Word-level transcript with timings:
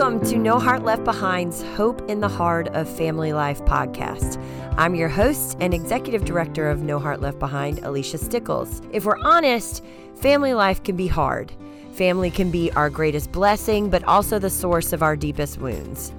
Welcome 0.00 0.26
to 0.30 0.38
No 0.38 0.58
Heart 0.58 0.84
Left 0.84 1.04
Behind's 1.04 1.62
Hope 1.76 2.08
in 2.08 2.20
the 2.20 2.28
Hard 2.28 2.68
of 2.68 2.88
Family 2.88 3.34
Life 3.34 3.60
podcast. 3.66 4.42
I'm 4.78 4.94
your 4.94 5.10
host 5.10 5.58
and 5.60 5.74
executive 5.74 6.24
director 6.24 6.70
of 6.70 6.80
No 6.80 6.98
Heart 6.98 7.20
Left 7.20 7.38
Behind, 7.38 7.80
Alicia 7.80 8.16
Stickles. 8.16 8.80
If 8.92 9.04
we're 9.04 9.18
honest, 9.22 9.84
family 10.14 10.54
life 10.54 10.82
can 10.82 10.96
be 10.96 11.06
hard. 11.06 11.52
Family 11.92 12.30
can 12.30 12.50
be 12.50 12.72
our 12.72 12.88
greatest 12.88 13.30
blessing, 13.30 13.90
but 13.90 14.02
also 14.04 14.38
the 14.38 14.48
source 14.48 14.94
of 14.94 15.02
our 15.02 15.16
deepest 15.16 15.58
wounds. 15.58 16.14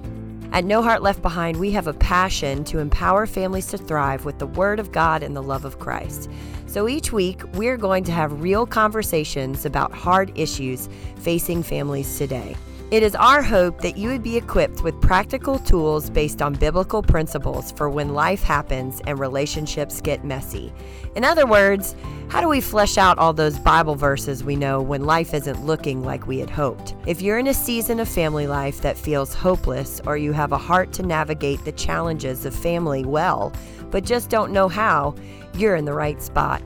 At 0.52 0.64
No 0.64 0.80
Heart 0.80 1.02
Left 1.02 1.20
Behind, 1.20 1.56
we 1.56 1.72
have 1.72 1.88
a 1.88 1.94
passion 1.94 2.62
to 2.66 2.78
empower 2.78 3.26
families 3.26 3.66
to 3.70 3.78
thrive 3.78 4.24
with 4.24 4.38
the 4.38 4.46
Word 4.46 4.78
of 4.78 4.92
God 4.92 5.24
and 5.24 5.34
the 5.34 5.42
love 5.42 5.64
of 5.64 5.80
Christ. 5.80 6.30
So 6.66 6.88
each 6.88 7.12
week, 7.12 7.42
we're 7.54 7.76
going 7.76 8.04
to 8.04 8.12
have 8.12 8.42
real 8.42 8.64
conversations 8.64 9.66
about 9.66 9.90
hard 9.92 10.30
issues 10.38 10.88
facing 11.16 11.64
families 11.64 12.16
today. 12.16 12.54
It 12.92 13.02
is 13.02 13.14
our 13.14 13.40
hope 13.40 13.80
that 13.80 13.96
you 13.96 14.10
would 14.10 14.22
be 14.22 14.36
equipped 14.36 14.82
with 14.82 15.00
practical 15.00 15.58
tools 15.58 16.10
based 16.10 16.42
on 16.42 16.52
biblical 16.52 17.02
principles 17.02 17.72
for 17.72 17.88
when 17.88 18.12
life 18.12 18.42
happens 18.42 19.00
and 19.06 19.18
relationships 19.18 20.02
get 20.02 20.26
messy. 20.26 20.74
In 21.16 21.24
other 21.24 21.46
words, 21.46 21.96
how 22.28 22.42
do 22.42 22.48
we 22.48 22.60
flesh 22.60 22.98
out 22.98 23.16
all 23.16 23.32
those 23.32 23.58
Bible 23.58 23.94
verses 23.94 24.44
we 24.44 24.56
know 24.56 24.82
when 24.82 25.06
life 25.06 25.32
isn't 25.32 25.64
looking 25.64 26.04
like 26.04 26.26
we 26.26 26.38
had 26.38 26.50
hoped? 26.50 26.94
If 27.06 27.22
you're 27.22 27.38
in 27.38 27.46
a 27.46 27.54
season 27.54 27.98
of 27.98 28.10
family 28.10 28.46
life 28.46 28.82
that 28.82 28.98
feels 28.98 29.32
hopeless 29.32 30.02
or 30.04 30.18
you 30.18 30.32
have 30.32 30.52
a 30.52 30.58
heart 30.58 30.92
to 30.92 31.02
navigate 31.02 31.64
the 31.64 31.72
challenges 31.72 32.44
of 32.44 32.54
family 32.54 33.06
well, 33.06 33.54
but 33.90 34.04
just 34.04 34.28
don't 34.28 34.52
know 34.52 34.68
how, 34.68 35.14
you're 35.54 35.76
in 35.76 35.86
the 35.86 35.94
right 35.94 36.20
spot. 36.20 36.62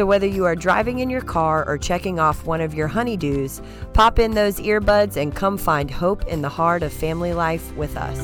So, 0.00 0.06
whether 0.06 0.26
you 0.26 0.46
are 0.46 0.56
driving 0.56 1.00
in 1.00 1.10
your 1.10 1.20
car 1.20 1.62
or 1.68 1.76
checking 1.76 2.18
off 2.18 2.46
one 2.46 2.62
of 2.62 2.72
your 2.72 2.88
honeydews, 2.88 3.62
pop 3.92 4.18
in 4.18 4.30
those 4.30 4.58
earbuds 4.58 5.18
and 5.18 5.36
come 5.36 5.58
find 5.58 5.90
hope 5.90 6.26
in 6.26 6.40
the 6.40 6.48
hard 6.48 6.82
of 6.82 6.90
family 6.90 7.34
life 7.34 7.76
with 7.76 7.98
us. 7.98 8.18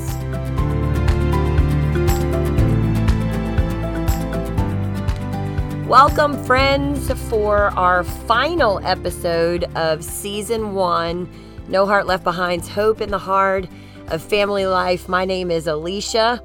Welcome, 5.86 6.42
friends, 6.44 7.12
for 7.28 7.66
our 7.78 8.04
final 8.04 8.80
episode 8.82 9.64
of 9.76 10.02
season 10.02 10.72
one 10.72 11.28
No 11.68 11.84
Heart 11.84 12.06
Left 12.06 12.24
Behind's 12.24 12.68
Hope 12.68 13.02
in 13.02 13.10
the 13.10 13.18
Hard 13.18 13.68
of 14.06 14.22
Family 14.22 14.64
Life. 14.64 15.10
My 15.10 15.26
name 15.26 15.50
is 15.50 15.66
Alicia. 15.66 16.42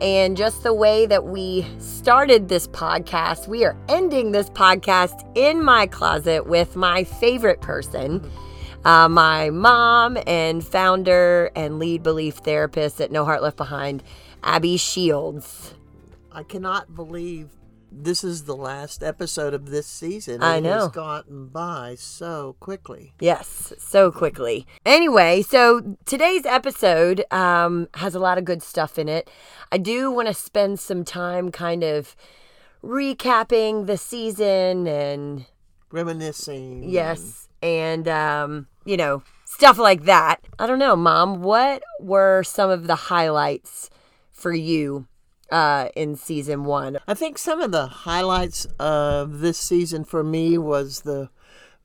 And 0.00 0.34
just 0.34 0.62
the 0.62 0.72
way 0.72 1.04
that 1.06 1.26
we 1.26 1.66
started 1.78 2.48
this 2.48 2.66
podcast, 2.68 3.48
we 3.48 3.64
are 3.66 3.76
ending 3.88 4.32
this 4.32 4.48
podcast 4.48 5.30
in 5.34 5.62
my 5.62 5.86
closet 5.86 6.46
with 6.46 6.74
my 6.74 7.04
favorite 7.04 7.60
person, 7.60 8.26
uh, 8.86 9.10
my 9.10 9.50
mom 9.50 10.16
and 10.26 10.66
founder 10.66 11.50
and 11.54 11.78
lead 11.78 12.02
belief 12.02 12.36
therapist 12.36 13.00
at 13.02 13.12
No 13.12 13.26
Heart 13.26 13.42
Left 13.42 13.58
Behind, 13.58 14.02
Abby 14.42 14.78
Shields. 14.78 15.74
I 16.32 16.44
cannot 16.44 16.94
believe 16.94 17.50
this 17.90 18.24
is 18.24 18.44
the 18.44 18.56
last 18.56 19.02
episode 19.02 19.54
of 19.54 19.70
this 19.70 19.86
season. 19.86 20.42
I 20.42 20.56
it 20.56 20.62
know. 20.62 20.80
has 20.80 20.88
gotten 20.88 21.48
by 21.48 21.96
so 21.98 22.56
quickly. 22.60 23.14
Yes, 23.20 23.72
so 23.78 24.10
quickly. 24.12 24.66
Anyway, 24.86 25.42
so 25.42 25.96
today's 26.04 26.46
episode 26.46 27.24
um, 27.30 27.88
has 27.94 28.14
a 28.14 28.20
lot 28.20 28.38
of 28.38 28.44
good 28.44 28.62
stuff 28.62 28.98
in 28.98 29.08
it. 29.08 29.30
I 29.72 29.78
do 29.78 30.10
want 30.10 30.28
to 30.28 30.34
spend 30.34 30.80
some 30.80 31.04
time 31.04 31.50
kind 31.50 31.82
of 31.82 32.14
recapping 32.82 33.86
the 33.86 33.96
season 33.96 34.86
and 34.86 35.46
Reminiscing. 35.92 36.88
Yes. 36.88 37.48
And, 37.62 38.06
um, 38.08 38.68
you 38.84 38.96
know, 38.96 39.22
stuff 39.44 39.76
like 39.76 40.04
that. 40.04 40.40
I 40.58 40.66
don't 40.66 40.78
know, 40.78 40.96
Mom, 40.96 41.42
what 41.42 41.82
were 41.98 42.42
some 42.44 42.70
of 42.70 42.86
the 42.86 42.94
highlights 42.94 43.90
for 44.30 44.52
you 44.52 45.06
uh, 45.50 45.88
in 45.96 46.16
season 46.16 46.64
one? 46.64 46.98
I 47.06 47.14
think 47.14 47.38
some 47.38 47.60
of 47.60 47.72
the 47.72 47.86
highlights 47.86 48.66
of 48.78 49.40
this 49.40 49.58
season 49.58 50.04
for 50.04 50.22
me 50.22 50.58
was 50.58 51.00
the 51.00 51.30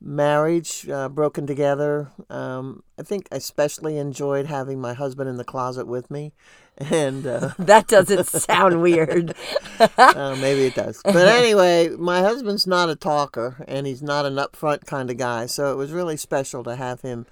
marriage 0.00 0.88
uh, 0.88 1.08
broken 1.08 1.46
together. 1.46 2.10
Um, 2.28 2.82
I 2.98 3.02
think 3.02 3.28
I 3.32 3.36
especially 3.36 3.96
enjoyed 3.98 4.46
having 4.46 4.80
my 4.80 4.92
husband 4.94 5.28
in 5.30 5.36
the 5.36 5.44
closet 5.44 5.86
with 5.86 6.10
me. 6.10 6.32
And 6.78 7.26
uh, 7.26 7.52
That 7.58 7.88
doesn't 7.88 8.26
sound 8.26 8.82
weird. 8.88 9.34
uh, 9.80 10.36
maybe 10.38 10.66
it 10.66 10.74
does. 10.74 11.00
But 11.02 11.26
anyway, 11.26 11.88
my 11.88 12.20
husband's 12.20 12.66
not 12.66 12.90
a 12.90 12.94
talker 12.94 13.64
and 13.66 13.86
he's 13.86 14.02
not 14.02 14.26
an 14.26 14.34
upfront 14.34 14.84
kind 14.84 15.10
of 15.10 15.16
guy. 15.16 15.46
So 15.46 15.72
it 15.72 15.76
was 15.76 15.90
really 15.90 16.18
special 16.18 16.62
to 16.64 16.76
have 16.76 17.00
him 17.00 17.24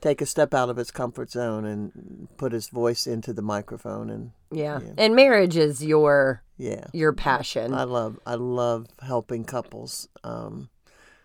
take 0.00 0.20
a 0.20 0.26
step 0.26 0.54
out 0.54 0.70
of 0.70 0.76
his 0.76 0.92
comfort 0.92 1.32
zone 1.32 1.64
and 1.64 2.28
put 2.36 2.52
his 2.52 2.68
voice 2.68 3.08
into 3.08 3.32
the 3.32 3.42
microphone. 3.42 4.08
And 4.08 4.30
Yeah. 4.52 4.80
And 4.98 5.14
marriage 5.16 5.56
is 5.56 5.82
your 5.82 6.42
yeah, 6.56 6.86
your 6.92 7.12
passion. 7.12 7.74
I 7.74 7.84
love 7.84 8.20
I 8.26 8.34
love 8.34 8.86
helping 9.02 9.44
couples 9.44 10.08
um, 10.22 10.68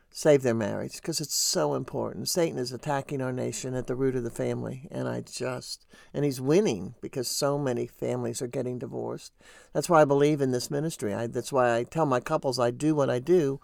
save 0.09 0.41
their 0.41 0.55
marriage 0.55 0.95
because 0.95 1.19
it's 1.19 1.35
so 1.35 1.75
important. 1.75 2.29
Satan 2.29 2.57
is 2.57 2.71
attacking 2.71 3.21
our 3.21 3.31
nation 3.31 3.75
at 3.75 3.87
the 3.87 3.95
root 3.95 4.15
of 4.15 4.23
the 4.23 4.31
family, 4.31 4.87
and 4.89 5.07
I 5.07 5.21
just 5.21 5.85
and 6.13 6.25
he's 6.25 6.41
winning 6.41 6.95
because 7.01 7.27
so 7.27 7.57
many 7.57 7.85
families 7.85 8.41
are 8.41 8.47
getting 8.47 8.79
divorced. 8.79 9.33
That's 9.73 9.89
why 9.89 10.01
I 10.01 10.05
believe 10.05 10.41
in 10.41 10.51
this 10.51 10.71
ministry. 10.71 11.13
I, 11.13 11.27
that's 11.27 11.51
why 11.51 11.77
I 11.77 11.83
tell 11.83 12.05
my 12.05 12.19
couples 12.19 12.57
I 12.59 12.71
do 12.71 12.95
what 12.95 13.09
I 13.09 13.19
do 13.19 13.59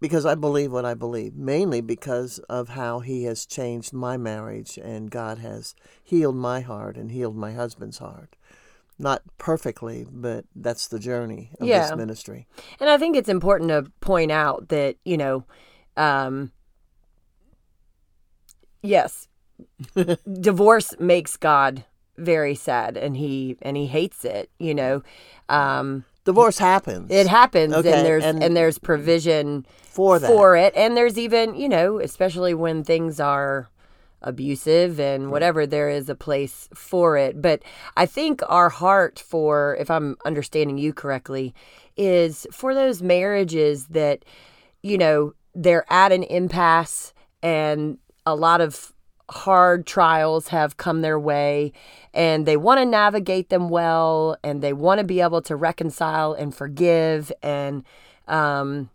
because 0.00 0.26
I 0.26 0.34
believe 0.34 0.72
what 0.72 0.84
I 0.84 0.94
believe, 0.94 1.34
mainly 1.34 1.80
because 1.80 2.38
of 2.40 2.70
how 2.70 3.00
he 3.00 3.24
has 3.24 3.46
changed 3.46 3.92
my 3.92 4.16
marriage 4.16 4.76
and 4.76 5.10
God 5.10 5.38
has 5.38 5.74
healed 6.02 6.36
my 6.36 6.60
heart 6.60 6.96
and 6.96 7.10
healed 7.10 7.36
my 7.36 7.52
husband's 7.52 7.98
heart. 7.98 8.36
Not 8.98 9.22
perfectly, 9.38 10.06
but 10.10 10.44
that's 10.54 10.86
the 10.88 10.98
journey 11.00 11.50
of 11.60 11.66
Yeah. 11.66 11.88
this 11.88 11.96
ministry. 11.96 12.46
And 12.78 12.88
I 12.88 12.96
think 12.96 13.16
it's 13.16 13.28
important 13.28 13.70
to 13.70 13.90
point 14.00 14.30
out 14.30 14.68
that, 14.68 14.96
you 15.04 15.16
know, 15.16 15.44
um, 15.96 16.52
yes, 18.82 19.28
divorce 20.40 20.94
makes 20.98 21.36
God 21.36 21.84
very 22.16 22.54
sad 22.54 22.96
and 22.96 23.16
he 23.16 23.56
and 23.62 23.76
he 23.76 23.86
hates 23.86 24.24
it, 24.24 24.50
you 24.58 24.74
know. 24.74 25.02
Um, 25.48 26.04
Divorce 26.24 26.58
happens 26.58 27.10
it 27.10 27.26
happens 27.26 27.74
Okay, 27.74 27.92
and 27.92 28.06
there's 28.06 28.24
and- 28.24 28.42
and, 28.42 28.56
there's 28.56 28.78
provision 28.78 29.66
for 29.82 30.18
that. 30.18 30.26
for 30.26 30.56
it 30.56 30.72
and 30.76 30.96
there's 30.96 31.18
even, 31.18 31.54
you 31.54 31.68
know, 31.68 31.98
especially 32.00 32.54
when 32.54 32.82
things 32.84 33.20
are 33.20 33.68
abusive 34.24 34.98
and 34.98 35.30
whatever 35.30 35.66
there 35.66 35.88
is 35.88 36.08
a 36.08 36.14
place 36.14 36.68
for 36.74 37.16
it. 37.16 37.40
But 37.40 37.62
i 37.96 38.06
think 38.06 38.40
our 38.48 38.68
heart 38.68 39.18
for 39.18 39.76
if 39.78 39.90
i'm 39.90 40.16
understanding 40.24 40.78
you 40.78 40.92
correctly 40.92 41.54
is 41.96 42.46
for 42.50 42.74
those 42.74 43.02
marriages 43.02 43.86
that 43.88 44.24
you 44.82 44.98
know 44.98 45.32
they're 45.54 45.90
at 45.92 46.12
an 46.12 46.24
impasse 46.24 47.12
and 47.42 47.98
a 48.26 48.34
lot 48.34 48.60
of 48.60 48.92
hard 49.30 49.86
trials 49.86 50.48
have 50.48 50.76
come 50.76 51.00
their 51.00 51.18
way 51.18 51.72
and 52.12 52.44
they 52.44 52.56
want 52.56 52.78
to 52.78 52.84
navigate 52.84 53.48
them 53.48 53.68
well 53.68 54.36
and 54.44 54.62
they 54.62 54.72
want 54.72 54.98
to 54.98 55.04
be 55.04 55.20
able 55.20 55.40
to 55.40 55.56
reconcile 55.56 56.34
and 56.34 56.54
forgive 56.54 57.32
and 57.42 57.84
um 58.28 58.90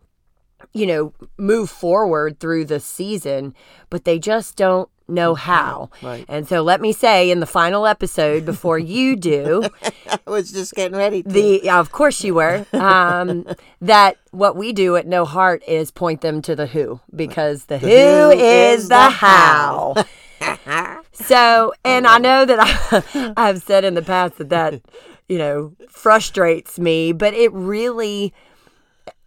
you 0.73 0.85
know 0.85 1.13
move 1.37 1.69
forward 1.69 2.39
through 2.39 2.63
the 2.63 2.79
season 2.79 3.55
but 3.89 4.05
they 4.05 4.19
just 4.19 4.55
don't 4.55 4.89
know 5.09 5.35
how 5.35 5.89
Right. 6.01 6.25
and 6.27 6.47
so 6.47 6.61
let 6.61 6.81
me 6.81 6.91
say 6.93 7.29
in 7.31 7.39
the 7.39 7.45
final 7.45 7.85
episode 7.85 8.45
before 8.45 8.79
you 8.79 9.15
do 9.15 9.63
I 10.09 10.19
was 10.29 10.51
just 10.51 10.73
getting 10.73 10.97
ready. 10.97 11.23
To. 11.23 11.29
the 11.29 11.69
of 11.69 11.91
course 11.91 12.23
you 12.23 12.35
were 12.35 12.65
um, 12.73 13.45
that 13.81 14.17
what 14.31 14.55
we 14.55 14.73
do 14.73 14.95
at 14.95 15.07
no 15.07 15.25
heart 15.25 15.63
is 15.67 15.91
point 15.91 16.21
them 16.21 16.41
to 16.43 16.55
the 16.55 16.67
who 16.67 16.99
because 17.15 17.65
the, 17.65 17.77
who, 17.77 17.87
who 17.87 18.29
is, 18.31 18.81
is 18.83 18.89
the 18.89 18.95
the 18.95 19.09
how 19.09 19.95
so 21.11 21.73
and 21.83 22.07
i 22.07 22.17
know 22.17 22.45
that 22.45 22.59
I, 22.61 23.33
i've 23.35 23.61
said 23.61 23.83
in 23.83 23.93
the 23.93 24.01
past 24.01 24.37
that 24.37 24.49
that 24.49 24.81
you 25.27 25.37
know 25.37 25.73
frustrates 25.89 26.79
me 26.79 27.11
but 27.11 27.33
it 27.33 27.51
really 27.53 28.33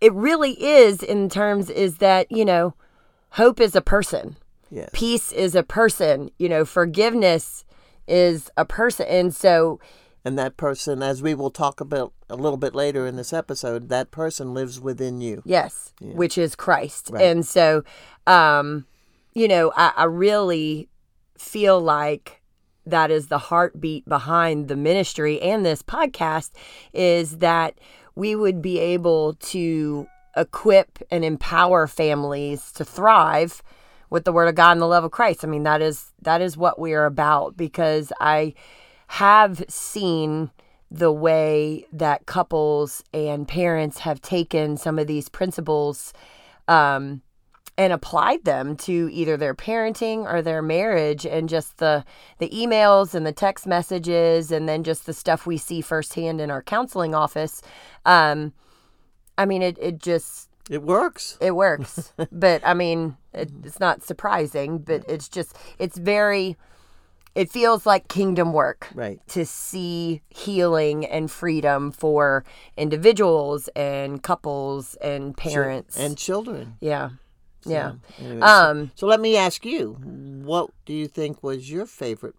it 0.01 0.13
really 0.15 0.53
is 0.63 1.03
in 1.03 1.29
terms 1.29 1.71
is 1.71 1.99
that 1.99 2.31
you 2.31 2.45
know 2.45 2.75
hope 3.31 3.61
is 3.61 3.75
a 3.77 3.81
person 3.81 4.37
yes. 4.73 4.91
peace 4.93 5.31
is 5.33 5.55
a 5.55 5.63
person 5.63 6.31
you 6.39 6.49
know 6.49 6.65
forgiveness 6.65 7.65
is 8.09 8.51
a 8.57 8.65
person 8.65 9.07
and 9.09 9.35
so 9.35 9.79
And 10.25 10.39
that 10.39 10.57
person, 10.57 11.03
as 11.03 11.21
we 11.21 11.35
will 11.35 11.51
talk 11.51 11.81
about 11.81 12.13
a 12.31 12.37
little 12.37 12.57
bit 12.57 12.75
later 12.75 13.07
in 13.09 13.17
this 13.17 13.33
episode, 13.33 13.89
that 13.89 14.11
person 14.13 14.55
lives 14.55 14.81
within 14.81 15.21
you. 15.21 15.43
Yes, 15.45 15.93
which 16.01 16.39
is 16.39 16.55
Christ. 16.55 17.11
Right. 17.13 17.25
And 17.25 17.45
so, 17.45 17.83
um, 18.27 18.87
you 19.35 19.49
know, 19.49 19.73
I, 19.77 19.93
I 19.97 20.05
really 20.05 20.89
feel 21.37 21.81
like 21.81 22.41
that 22.87 23.11
is 23.11 23.29
the 23.29 23.39
heartbeat 23.39 24.09
behind 24.09 24.69
the 24.69 24.77
ministry 24.77 25.41
and 25.41 25.65
this 25.65 25.83
podcast 25.83 26.51
is 26.93 27.39
that 27.39 27.79
we 28.15 28.35
would 28.35 28.63
be 28.63 28.79
able 28.79 29.35
to 29.35 30.07
equip 30.37 30.99
and 31.11 31.25
empower 31.25 31.87
families 31.87 32.73
to 32.73 32.85
thrive 32.85 33.63
with 34.13 34.25
the 34.25 34.33
word 34.33 34.47
of 34.47 34.55
God 34.55 34.73
and 34.73 34.81
the 34.83 34.87
love 34.87 35.05
of 35.05 35.11
Christ. 35.11 35.43
I 35.43 35.49
mean, 35.49 35.63
that 35.63 35.81
is 35.81 36.13
that 36.21 36.43
is 36.43 36.55
what 36.55 36.79
we 36.79 36.93
are 36.93 37.07
about 37.07 37.57
because 37.57 38.13
I 38.21 38.53
have 39.09 39.65
seen 39.69 40.51
the 40.91 41.11
way 41.11 41.87
that 41.95 42.27
couples 42.27 43.03
and 43.15 43.49
parents 43.49 44.01
have 44.01 44.21
taken 44.21 44.77
some 44.77 44.99
of 44.99 45.07
these 45.07 45.31
principles 45.31 46.13
um, 46.69 47.23
and 47.79 47.91
applied 47.91 48.45
them 48.45 48.77
to 48.77 49.09
either 49.11 49.39
their 49.39 49.55
parenting 49.55 50.31
or 50.31 50.43
their 50.43 50.61
marriage 50.61 51.25
and 51.25 51.49
just 51.49 51.79
the 51.79 52.05
the 52.37 52.51
emails 52.51 53.15
and 53.15 53.25
the 53.25 53.33
text 53.33 53.67
messages 53.67 54.53
and 54.53 54.69
then 54.69 54.85
just 54.85 55.07
the 55.07 55.15
stuff 55.15 55.47
we 55.47 55.57
see 55.57 55.81
firsthand 55.81 56.39
in 56.39 56.51
our 56.51 56.63
counseling 56.63 57.15
office 57.15 57.63
um, 58.05 58.53
i 59.39 59.47
mean 59.47 59.63
it, 59.63 59.79
it 59.81 59.99
just 59.99 60.51
It 60.69 60.83
works. 60.83 61.39
it 61.41 61.57
works 61.57 62.13
but 62.31 62.61
i 62.67 62.75
mean 62.75 63.17
it, 63.35 63.51
it's 63.65 63.81
not 63.81 64.03
surprising 64.03 64.79
but 64.79 65.05
it's 65.09 65.29
just 65.29 65.57
it's 65.79 65.97
very 65.99 66.57
it 67.35 67.51
feels 67.51 67.87
like 67.87 68.09
kingdom 68.09 68.53
work 68.53 68.89
Right. 68.95 69.19
to 69.29 69.47
see 69.47 70.21
healing 70.29 71.07
and 71.07 71.31
freedom 71.31 71.91
for 71.91 72.45
individuals 72.77 73.69
and 73.75 74.23
couples 74.23 74.97
and 74.97 75.35
parents. 75.35 75.97
And 75.99 76.19
children. 76.19 76.77
yeah. 76.81 77.11
Yeah. 77.65 77.93
Anyway, 78.19 78.41
so- 78.41 78.47
um 78.47 78.91
So 78.97 79.07
let 79.07 79.21
me 79.21 79.37
ask 79.39 79.65
you, 79.65 79.93
what 80.45 80.71
do 80.85 80.93
you 80.93 81.09
think 81.09 81.43
was 81.43 81.71
your 81.71 81.87
favorite 81.87 82.35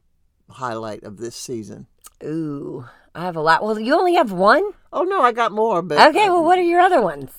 highlight 0.49 1.03
of 1.03 1.17
this 1.17 1.35
season? 1.35 1.87
ooh 2.23 2.85
i 3.15 3.23
have 3.25 3.35
a 3.35 3.41
lot. 3.41 3.63
Well 3.63 3.79
you 3.79 3.95
only 3.95 4.13
have 4.15 4.31
one? 4.31 4.63
Oh 4.91 5.03
no, 5.03 5.21
I 5.23 5.31
got 5.31 5.51
more, 5.51 5.81
but 5.81 6.09
okay 6.09 6.29
well 6.29 6.43
what 6.43 6.59
are 6.59 6.69
your 6.73 6.81
other 6.81 7.01
ones 7.01 7.31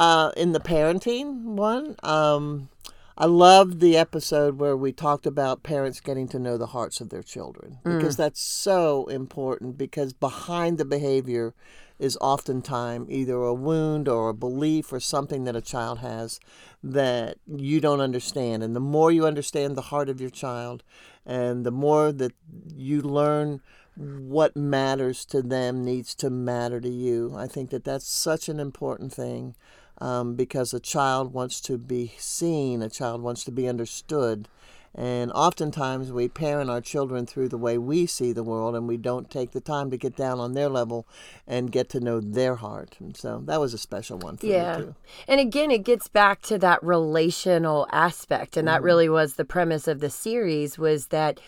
uh, 0.00 0.32
in 0.34 0.52
the 0.52 0.60
parenting 0.60 1.42
one, 1.44 1.94
um, 2.02 2.70
I 3.18 3.26
loved 3.26 3.80
the 3.80 3.98
episode 3.98 4.58
where 4.58 4.74
we 4.74 4.92
talked 4.92 5.26
about 5.26 5.62
parents 5.62 6.00
getting 6.00 6.26
to 6.28 6.38
know 6.38 6.56
the 6.56 6.68
hearts 6.68 7.02
of 7.02 7.10
their 7.10 7.22
children 7.22 7.80
because 7.84 8.16
that's 8.16 8.40
so 8.40 9.04
important. 9.08 9.76
Because 9.76 10.14
behind 10.14 10.78
the 10.78 10.86
behavior 10.86 11.52
is 11.98 12.16
oftentimes 12.18 13.10
either 13.10 13.34
a 13.34 13.52
wound 13.52 14.08
or 14.08 14.30
a 14.30 14.34
belief 14.34 14.90
or 14.90 15.00
something 15.00 15.44
that 15.44 15.54
a 15.54 15.60
child 15.60 15.98
has 15.98 16.40
that 16.82 17.36
you 17.46 17.78
don't 17.78 18.00
understand. 18.00 18.62
And 18.62 18.74
the 18.74 18.80
more 18.80 19.12
you 19.12 19.26
understand 19.26 19.76
the 19.76 19.82
heart 19.82 20.08
of 20.08 20.18
your 20.18 20.30
child, 20.30 20.82
and 21.26 21.66
the 21.66 21.70
more 21.70 22.10
that 22.10 22.32
you 22.74 23.02
learn 23.02 23.60
what 23.96 24.56
matters 24.56 25.26
to 25.26 25.42
them 25.42 25.84
needs 25.84 26.14
to 26.14 26.30
matter 26.30 26.80
to 26.80 26.88
you. 26.88 27.34
I 27.36 27.46
think 27.46 27.68
that 27.68 27.84
that's 27.84 28.08
such 28.08 28.48
an 28.48 28.58
important 28.58 29.12
thing 29.12 29.56
um, 30.00 30.34
because 30.34 30.72
a 30.72 30.80
child 30.80 31.32
wants 31.32 31.60
to 31.62 31.78
be 31.78 32.12
seen, 32.18 32.82
a 32.82 32.88
child 32.88 33.22
wants 33.22 33.44
to 33.44 33.52
be 33.52 33.68
understood. 33.68 34.48
And 34.92 35.30
oftentimes 35.32 36.10
we 36.10 36.26
parent 36.26 36.68
our 36.68 36.80
children 36.80 37.24
through 37.24 37.48
the 37.50 37.56
way 37.56 37.78
we 37.78 38.06
see 38.06 38.32
the 38.32 38.42
world, 38.42 38.74
and 38.74 38.88
we 38.88 38.96
don't 38.96 39.30
take 39.30 39.52
the 39.52 39.60
time 39.60 39.88
to 39.92 39.96
get 39.96 40.16
down 40.16 40.40
on 40.40 40.54
their 40.54 40.68
level 40.68 41.06
and 41.46 41.70
get 41.70 41.88
to 41.90 42.00
know 42.00 42.18
their 42.20 42.56
heart. 42.56 42.96
And 42.98 43.16
so 43.16 43.40
that 43.44 43.60
was 43.60 43.72
a 43.72 43.78
special 43.78 44.18
one 44.18 44.36
for 44.36 44.46
Yeah. 44.46 44.78
me, 44.78 44.84
too. 44.84 44.94
And 45.28 45.38
again, 45.38 45.70
it 45.70 45.84
gets 45.84 46.08
back 46.08 46.42
to 46.42 46.58
that 46.58 46.82
relational 46.82 47.86
aspect. 47.92 48.56
And 48.56 48.66
that 48.66 48.82
really 48.82 49.08
was 49.08 49.34
the 49.34 49.44
premise 49.44 49.86
of 49.86 50.00
the 50.00 50.10
series 50.10 50.76
was 50.76 51.06
that 51.08 51.38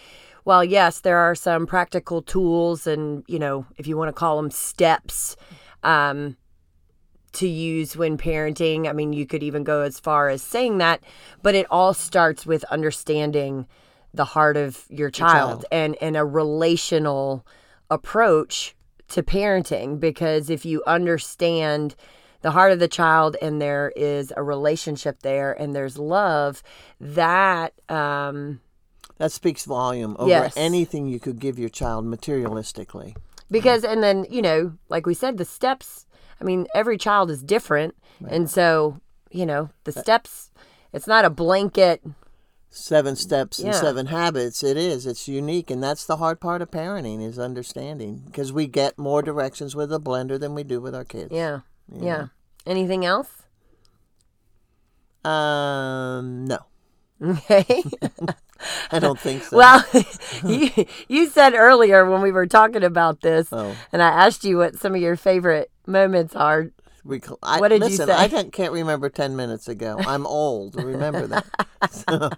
while 0.44 0.64
yes, 0.64 1.00
there 1.00 1.18
are 1.18 1.34
some 1.34 1.66
practical 1.66 2.22
tools 2.22 2.86
and, 2.86 3.24
you 3.26 3.40
know, 3.40 3.66
if 3.76 3.88
you 3.88 3.96
want 3.96 4.08
to 4.08 4.12
call 4.12 4.36
them 4.36 4.52
steps, 4.52 5.36
um, 5.82 6.36
to 7.34 7.48
use 7.48 7.96
when 7.96 8.18
parenting. 8.18 8.88
I 8.88 8.92
mean, 8.92 9.12
you 9.12 9.26
could 9.26 9.42
even 9.42 9.64
go 9.64 9.82
as 9.82 9.98
far 9.98 10.28
as 10.28 10.42
saying 10.42 10.78
that, 10.78 11.02
but 11.42 11.54
it 11.54 11.66
all 11.70 11.94
starts 11.94 12.44
with 12.46 12.64
understanding 12.64 13.66
the 14.14 14.24
heart 14.26 14.56
of 14.56 14.84
your 14.90 15.10
child, 15.10 15.32
child. 15.62 15.64
and 15.72 15.96
and 16.02 16.16
a 16.16 16.24
relational 16.24 17.46
approach 17.90 18.74
to 19.08 19.22
parenting 19.22 19.98
because 20.00 20.48
if 20.50 20.64
you 20.64 20.82
understand 20.86 21.94
the 22.42 22.50
heart 22.50 22.72
of 22.72 22.78
the 22.78 22.88
child 22.88 23.36
and 23.42 23.60
there 23.60 23.92
is 23.96 24.32
a 24.36 24.42
relationship 24.42 25.20
there 25.22 25.52
and 25.52 25.74
there's 25.74 25.96
love 25.98 26.62
that 27.00 27.72
um 27.90 28.60
That 29.18 29.32
speaks 29.32 29.64
volume 29.64 30.16
over 30.18 30.28
Yes. 30.30 30.56
anything 30.56 31.06
you 31.06 31.20
could 31.20 31.38
give 31.38 31.58
your 31.58 31.68
child 31.68 32.04
materialistically. 32.06 33.14
because 33.50 33.84
and 33.84 34.02
then 34.02 34.26
you 34.30 34.42
know 34.42 34.72
like 34.88 35.06
we 35.06 35.14
said 35.14 35.36
the 35.38 35.44
steps 35.44 36.06
i 36.40 36.44
mean 36.44 36.66
every 36.74 36.98
child 36.98 37.30
is 37.30 37.42
different. 37.42 37.94
And 38.28 38.48
so 38.48 39.00
you 39.30 39.44
know 39.46 39.70
the 39.84 39.92
steps 39.92 40.50
it's 40.92 41.06
not 41.06 41.24
a 41.24 41.30
blanket. 41.30 42.02
Seven 42.70 43.16
steps 43.16 43.58
and 43.58 43.74
seven 43.74 44.06
habits. 44.06 44.62
It 44.62 44.76
is. 44.76 45.06
It's 45.06 45.28
unique. 45.28 45.70
And 45.70 45.82
that's 45.82 46.06
the 46.06 46.16
hard 46.16 46.40
part 46.40 46.62
of 46.62 46.70
parenting 46.70 47.22
is 47.22 47.38
understanding 47.38 48.22
because 48.26 48.52
we 48.52 48.66
get 48.66 48.98
more 48.98 49.22
directions 49.22 49.74
with 49.74 49.92
a 49.92 49.98
blender 49.98 50.38
than 50.40 50.54
we 50.54 50.64
do 50.64 50.80
with 50.80 50.94
our 50.94 51.04
kids. 51.04 51.32
Yeah. 51.32 51.60
Yeah, 51.94 52.28
anything 52.66 53.04
else? 53.04 53.42
Um 55.24 56.46
no 56.46 56.58
okay. 57.22 57.82
I 58.92 58.98
don't 58.98 59.18
think 59.18 59.42
so. 59.44 59.56
Well 59.56 59.84
you, 60.46 60.70
you 61.08 61.26
said 61.28 61.54
earlier 61.54 62.08
when 62.08 62.22
we 62.22 62.30
were 62.32 62.46
talking 62.46 62.84
about 62.84 63.20
this 63.20 63.48
Oh. 63.52 63.74
and 63.92 64.00
i 64.02 64.08
asked 64.08 64.44
you 64.44 64.58
what 64.58 64.76
some 64.78 64.94
of 64.94 65.00
your 65.00 65.16
favorite 65.16 65.70
moments 65.86 66.34
are 66.36 66.70
we, 67.04 67.20
cl- 67.20 67.38
I, 67.42 67.60
what 67.60 67.68
did 67.68 67.82
you 67.82 67.90
say? 67.90 68.12
I 68.12 68.28
can't, 68.28 68.52
can't 68.52 68.72
remember 68.72 69.08
10 69.08 69.34
minutes 69.34 69.68
ago. 69.68 69.96
I'm 70.06 70.26
old. 70.26 70.76
Remember 70.76 71.26
that. 71.26 71.46
So, 71.90 72.30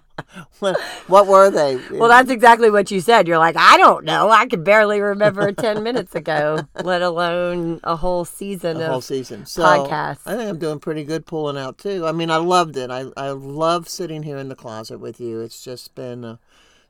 what, 0.57 0.81
what 1.05 1.27
were 1.27 1.51
they? 1.51 1.79
well 1.91 2.09
that's 2.09 2.31
exactly 2.31 2.71
what 2.71 2.89
you 2.89 2.99
said 2.99 3.27
you're 3.27 3.37
like 3.37 3.55
i 3.55 3.77
don't 3.77 4.03
know 4.03 4.31
i 4.31 4.47
could 4.47 4.63
barely 4.63 4.99
remember 4.99 5.51
10 5.51 5.83
minutes 5.83 6.15
ago 6.15 6.59
let 6.83 7.03
alone 7.03 7.79
a 7.83 7.95
whole 7.95 8.25
season 8.25 8.81
of 8.81 8.89
whole 8.89 9.01
season. 9.01 9.45
So 9.45 9.61
podcast. 9.61 10.21
I 10.25 10.35
think 10.35 10.49
I'm 10.49 10.57
doing 10.57 10.79
pretty 10.79 11.03
good 11.03 11.25
pulling 11.25 11.57
out 11.57 11.77
too. 11.77 12.05
I 12.05 12.11
mean, 12.11 12.31
I 12.31 12.37
loved 12.37 12.77
it. 12.77 12.89
I 12.89 13.05
I 13.15 13.29
love 13.29 13.87
sitting 13.87 14.23
here 14.23 14.37
in 14.37 14.49
the 14.49 14.55
closet 14.55 14.99
with 14.99 15.19
you. 15.19 15.41
It's 15.41 15.63
just 15.63 15.95
been 15.95 16.25
uh, 16.25 16.37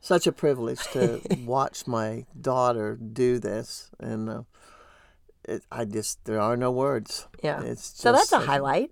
such 0.00 0.26
a 0.26 0.32
privilege 0.32 0.82
to 0.92 1.20
watch 1.44 1.86
my 1.86 2.24
daughter 2.40 2.96
do 2.96 3.38
this, 3.38 3.90
and 4.00 4.28
uh, 4.28 4.42
it, 5.46 5.62
I 5.70 5.84
just 5.84 6.24
there 6.24 6.40
are 6.40 6.56
no 6.56 6.70
words. 6.70 7.28
yeah 7.42 7.62
It's 7.62 7.84
so 8.00 8.12
that's 8.12 8.32
a 8.32 8.40
highlight 8.40 8.90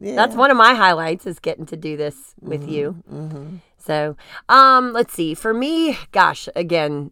Yeah. 0.00 0.14
That's 0.16 0.34
one 0.34 0.50
of 0.50 0.56
my 0.56 0.74
highlights 0.74 1.26
is 1.26 1.38
getting 1.38 1.66
to 1.66 1.76
do 1.76 1.96
this 1.96 2.34
with 2.40 2.68
you. 2.68 3.02
Mm-hmm. 3.12 3.56
So, 3.78 4.16
um, 4.48 4.92
let's 4.92 5.14
see. 5.14 5.34
For 5.34 5.54
me, 5.54 5.98
gosh, 6.12 6.48
again, 6.56 7.10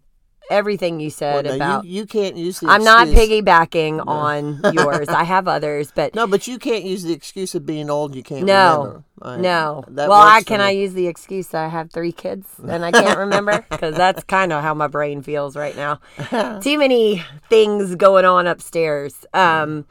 everything 0.50 1.00
you 1.00 1.06
Well, 1.06 1.10
said 1.10 1.44
now, 1.46 1.54
about. 1.54 1.84
you, 1.84 2.00
you 2.00 2.06
can't 2.06 2.36
use 2.36 2.60
the. 2.60 2.68
I'm 2.68 2.84
not 2.84 3.08
excuse- 3.08 3.28
piggybacking 3.42 4.06
on 4.06 4.60
yours. 4.74 5.08
I 5.08 5.24
have 5.24 5.48
others, 5.48 5.92
but 5.94 6.14
No, 6.14 6.26
but 6.26 6.46
you 6.46 6.58
can't 6.58 6.84
use 6.84 7.02
the 7.02 7.12
excuse 7.12 7.54
of 7.54 7.64
being 7.66 7.90
old. 7.90 8.14
You 8.14 8.22
can't 8.22 8.44
no, 8.44 8.78
remember. 8.78 9.04
I- 9.22 9.36
no. 9.38 9.84
Well, 9.88 10.12
I 10.12 10.42
can 10.42 10.60
I 10.60 10.70
use 10.70 10.92
the 10.94 11.06
excuse 11.06 11.48
that 11.48 11.64
I 11.64 11.68
have 11.68 11.90
three 11.90 12.12
kids 12.12 12.46
and 12.68 12.84
I 12.84 12.90
can't 12.90 13.18
remember 13.18 13.64
because 13.70 13.94
that's 13.96 14.22
kind 14.24 14.52
of 14.52 14.62
how 14.62 14.74
my 14.74 14.86
brain 14.88 15.22
feels 15.22 15.56
right 15.56 15.76
now. 15.76 16.00
Too 16.60 16.78
many 16.78 17.22
things 17.48 17.94
going 17.94 18.24
on 18.24 18.46
upstairs. 18.46 19.24
Um, 19.32 19.86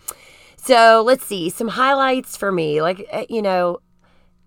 so 0.58 1.04
let's 1.06 1.26
see 1.26 1.50
some 1.50 1.68
highlights 1.70 2.38
for 2.38 2.52
me. 2.52 2.82
Like 2.82 3.06
eh, 3.10 3.26
you 3.30 3.42
know, 3.42 3.80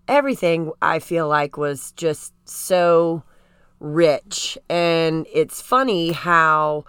everything 0.07 0.71
I 0.81 0.99
feel 0.99 1.27
like 1.27 1.57
was 1.57 1.91
just 1.93 2.33
so 2.45 3.23
rich, 3.79 4.57
and 4.69 5.27
it's 5.33 5.61
funny 5.61 6.11
how 6.11 6.85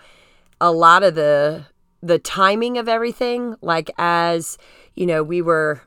a 0.60 0.72
lot 0.72 1.02
of 1.02 1.14
the 1.14 1.66
the 2.02 2.18
timing 2.18 2.78
of 2.78 2.88
everything, 2.88 3.56
like 3.60 3.90
as 3.98 4.58
you 4.94 5.06
know, 5.06 5.22
we 5.22 5.42
were 5.42 5.80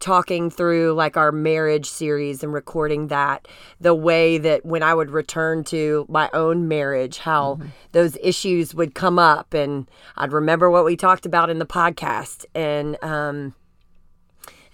talking 0.00 0.48
through 0.50 0.92
like 0.92 1.16
our 1.16 1.32
marriage 1.32 1.86
series 1.86 2.42
and 2.42 2.52
recording 2.52 3.08
that 3.08 3.48
the 3.80 3.94
way 3.94 4.38
that 4.38 4.64
when 4.64 4.82
I 4.82 4.94
would 4.94 5.10
return 5.10 5.64
to 5.64 6.06
my 6.08 6.30
own 6.32 6.68
marriage 6.68 7.18
how 7.18 7.58
those 7.92 8.16
issues 8.22 8.74
would 8.74 8.94
come 8.94 9.18
up. 9.18 9.54
And 9.54 9.90
I'd 10.16 10.32
remember 10.32 10.70
what 10.70 10.84
we 10.84 10.96
talked 10.96 11.26
about 11.26 11.50
in 11.50 11.58
the 11.58 11.66
podcast. 11.66 12.44
And 12.54 12.96
um 13.02 13.54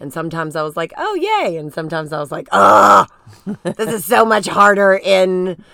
and 0.05 0.13
sometimes 0.13 0.55
I 0.55 0.63
was 0.63 0.77
like 0.77 0.93
oh 0.99 1.15
yay 1.15 1.57
and 1.57 1.73
sometimes 1.73 2.13
I 2.13 2.21
was 2.21 2.31
like 2.31 2.47
oh 2.53 3.07
this 3.63 3.89
is 3.89 4.05
so 4.05 4.25
much 4.25 4.47
harder 4.47 5.01
in 5.03 5.65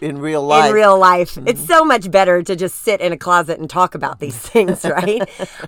in 0.00 0.18
real 0.18 0.42
life. 0.42 0.66
in 0.66 0.74
real 0.74 0.98
life. 0.98 1.38
It's 1.46 1.64
so 1.64 1.84
much 1.84 2.10
better 2.10 2.42
to 2.42 2.56
just 2.56 2.80
sit 2.80 3.00
in 3.00 3.12
a 3.12 3.16
closet 3.16 3.60
and 3.60 3.70
talk 3.70 3.94
about 3.94 4.18
these 4.18 4.36
things, 4.50 4.84
right? 4.84 5.22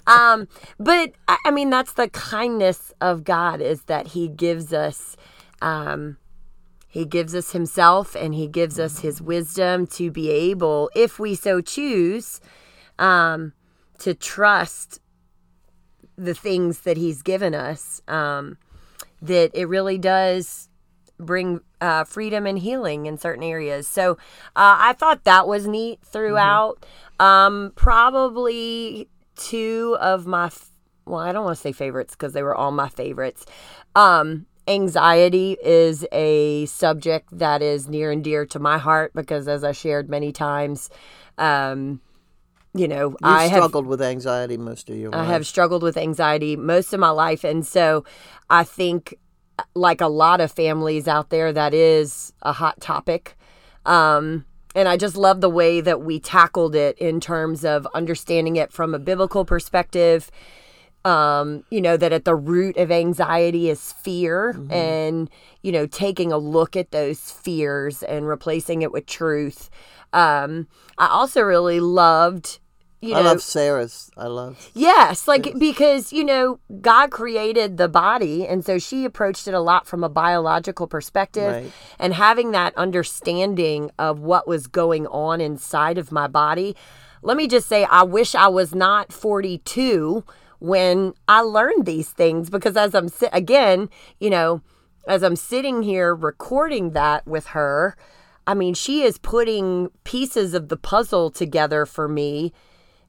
um, 0.09 0.49
but 0.79 1.13
I 1.29 1.37
I 1.45 1.51
mean, 1.53 1.71
that's 1.71 1.93
the 1.93 2.09
kindness 2.09 2.93
of 3.01 3.23
God 3.23 3.61
is 3.61 3.83
that 3.85 4.09
He 4.09 4.27
gives 4.29 4.73
us. 4.73 5.17
Um, 5.63 6.19
he 6.91 7.05
gives 7.05 7.35
us 7.35 7.53
himself 7.53 8.17
and 8.17 8.35
he 8.35 8.47
gives 8.49 8.79
us 8.79 9.01
his 9.01 9.21
wisdom 9.21 9.87
to 9.89 10.11
be 10.11 10.31
able, 10.31 10.91
if 10.97 11.19
we 11.19 11.35
so 11.35 11.61
choose, 11.61 12.41
um, 12.99 13.53
to 13.99 14.15
trust 14.15 14.99
the 16.19 16.35
things 16.35 16.81
that 16.81 16.97
he's 16.97 17.23
given 17.23 17.55
us. 17.55 18.03
Um, 18.09 18.59
that 19.23 19.51
it 19.55 19.67
really 19.67 19.99
does 19.99 20.69
bring 21.19 21.61
uh, 21.81 22.05
freedom 22.05 22.47
and 22.47 22.59
healing 22.59 23.07
in 23.07 23.19
certain 23.19 23.43
areas. 23.43 23.89
So 23.89 24.13
uh, 24.55 24.77
I 24.79 24.93
thought 24.93 25.25
that 25.25 25.49
was 25.49 25.67
neat 25.67 26.01
throughout. 26.03 26.87
Um, 27.19 27.73
probably 27.75 29.09
two 29.35 29.97
of 30.01 30.27
my, 30.27 30.47
f- 30.47 30.71
well, 31.07 31.21
I 31.21 31.33
don't 31.33 31.45
want 31.45 31.57
to 31.57 31.63
say 31.63 31.73
favorites 31.73 32.15
because 32.15 32.33
they 32.33 32.43
were 32.43 32.55
all 32.55 32.71
my 32.71 32.89
favorites. 32.89 33.47
Um, 33.97 34.47
anxiety 34.69 35.57
is 35.63 36.07
a 36.13 36.67
subject 36.67 37.37
that 37.37 37.63
is 37.63 37.89
near 37.89 38.13
and 38.13 38.23
dear 38.23 38.47
to 38.47 38.59
my 38.59 38.79
heart 38.79 39.13
because, 39.15 39.49
as 39.49 39.65
I 39.65 39.73
shared 39.73 40.09
many 40.09 40.31
times, 40.31 40.91
um, 41.39 42.01
you 42.79 42.89
know, 42.89 43.11
You 43.11 43.17
I 43.23 43.45
have 43.47 43.59
struggled 43.59 43.87
with 43.87 44.01
anxiety 44.01 44.57
most 44.57 44.89
of 44.89 44.97
your 44.97 45.15
I 45.15 45.19
life. 45.19 45.29
have 45.29 45.47
struggled 45.47 45.83
with 45.83 45.97
anxiety 45.97 46.57
most 46.57 46.93
of 46.93 47.01
my 47.01 47.11
life. 47.11 47.45
And 47.45 47.67
so 47.67 48.05
I 48.49 48.65
think, 48.65 49.19
like 49.75 50.01
a 50.01 50.07
lot 50.07 50.41
of 50.41 50.53
families 50.53 51.09
out 51.09 51.31
there, 51.31 51.53
that 51.53 51.75
is 51.75 52.33
a 52.43 52.53
hot 52.53 52.81
topic. 52.81 53.37
Um, 53.85 54.45
and 54.75 54.89
I 54.89 54.97
just 54.97 55.17
love 55.17 55.41
the 55.41 55.51
way 55.51 55.81
that 55.81 56.01
we 56.03 56.21
tackled 56.21 56.77
it 56.77 56.97
in 56.99 57.19
terms 57.21 57.65
of 57.65 57.87
understanding 57.93 58.57
it 58.57 58.73
from 58.73 58.95
a 58.95 58.99
biblical 58.99 59.45
perspective. 59.45 60.31
Um, 61.05 61.65
you 61.71 61.81
know, 61.81 61.97
that 61.97 62.13
at 62.13 62.25
the 62.25 62.35
root 62.35 62.77
of 62.77 62.91
anxiety 62.91 63.71
is 63.71 63.93
fear, 63.93 64.51
and, 64.69 65.31
you 65.63 65.73
know, 65.73 65.87
taking 65.87 66.33
a 66.33 66.39
look 66.39 66.77
at 66.77 66.91
those 66.91 67.31
fears 67.31 68.03
and 68.03 68.27
replacing 68.27 68.83
it 68.83 68.93
with 68.93 69.07
truth. 69.07 69.71
Um, 70.13 70.67
I 70.99 71.07
also 71.07 71.41
really 71.41 71.81
loved, 71.81 72.59
you 73.01 73.15
know, 73.15 73.21
I 73.21 73.23
love 73.23 73.43
Sarah's. 73.43 74.11
I 74.17 74.27
love. 74.27 74.71
Yes, 74.75 75.29
like 75.29 75.57
because 75.59 76.13
you 76.13 76.25
know 76.25 76.59
God 76.81 77.11
created 77.11 77.77
the 77.77 77.89
body, 77.89 78.47
and 78.47 78.65
so 78.65 78.79
she 78.79 79.05
approached 79.05 79.47
it 79.47 79.55
a 79.55 79.61
lot 79.61 79.87
from 79.87 80.03
a 80.03 80.09
biological 80.09 80.87
perspective, 80.87 81.53
Right. 81.53 81.73
and 81.99 82.15
having 82.15 82.51
that 82.53 82.75
understanding 82.77 83.91
of 83.99 84.21
what 84.21 84.49
was 84.49 84.67
going 84.67 85.07
on 85.09 85.41
inside 85.41 85.99
of 85.99 86.11
my 86.13 86.27
body. 86.27 86.77
Let 87.23 87.37
me 87.37 87.49
just 87.49 87.69
say, 87.69 87.85
I 87.85 88.05
wish 88.05 88.35
I 88.35 88.47
was 88.49 88.75
not 88.75 89.13
42 89.13 90.25
when 90.61 91.15
I 91.27 91.41
learned 91.41 91.85
these 91.87 92.11
things 92.11 92.49
because 92.51 92.77
as 92.77 92.95
I'm 92.95 93.09
si- 93.09 93.27
again, 93.33 93.91
you 94.21 94.31
know, 94.31 94.61
as 95.09 95.23
I'm 95.23 95.37
sitting 95.37 95.83
here 95.83 96.15
recording 96.15 96.91
that 96.93 97.27
with 97.27 97.47
her, 97.49 97.97
I 98.47 98.55
mean, 98.55 98.75
she 98.75 99.03
is 99.03 99.19
putting 99.19 99.91
pieces 100.05 100.55
of 100.55 100.69
the 100.69 100.77
puzzle 100.77 101.31
together 101.31 101.85
for 101.87 102.09
me 102.09 102.53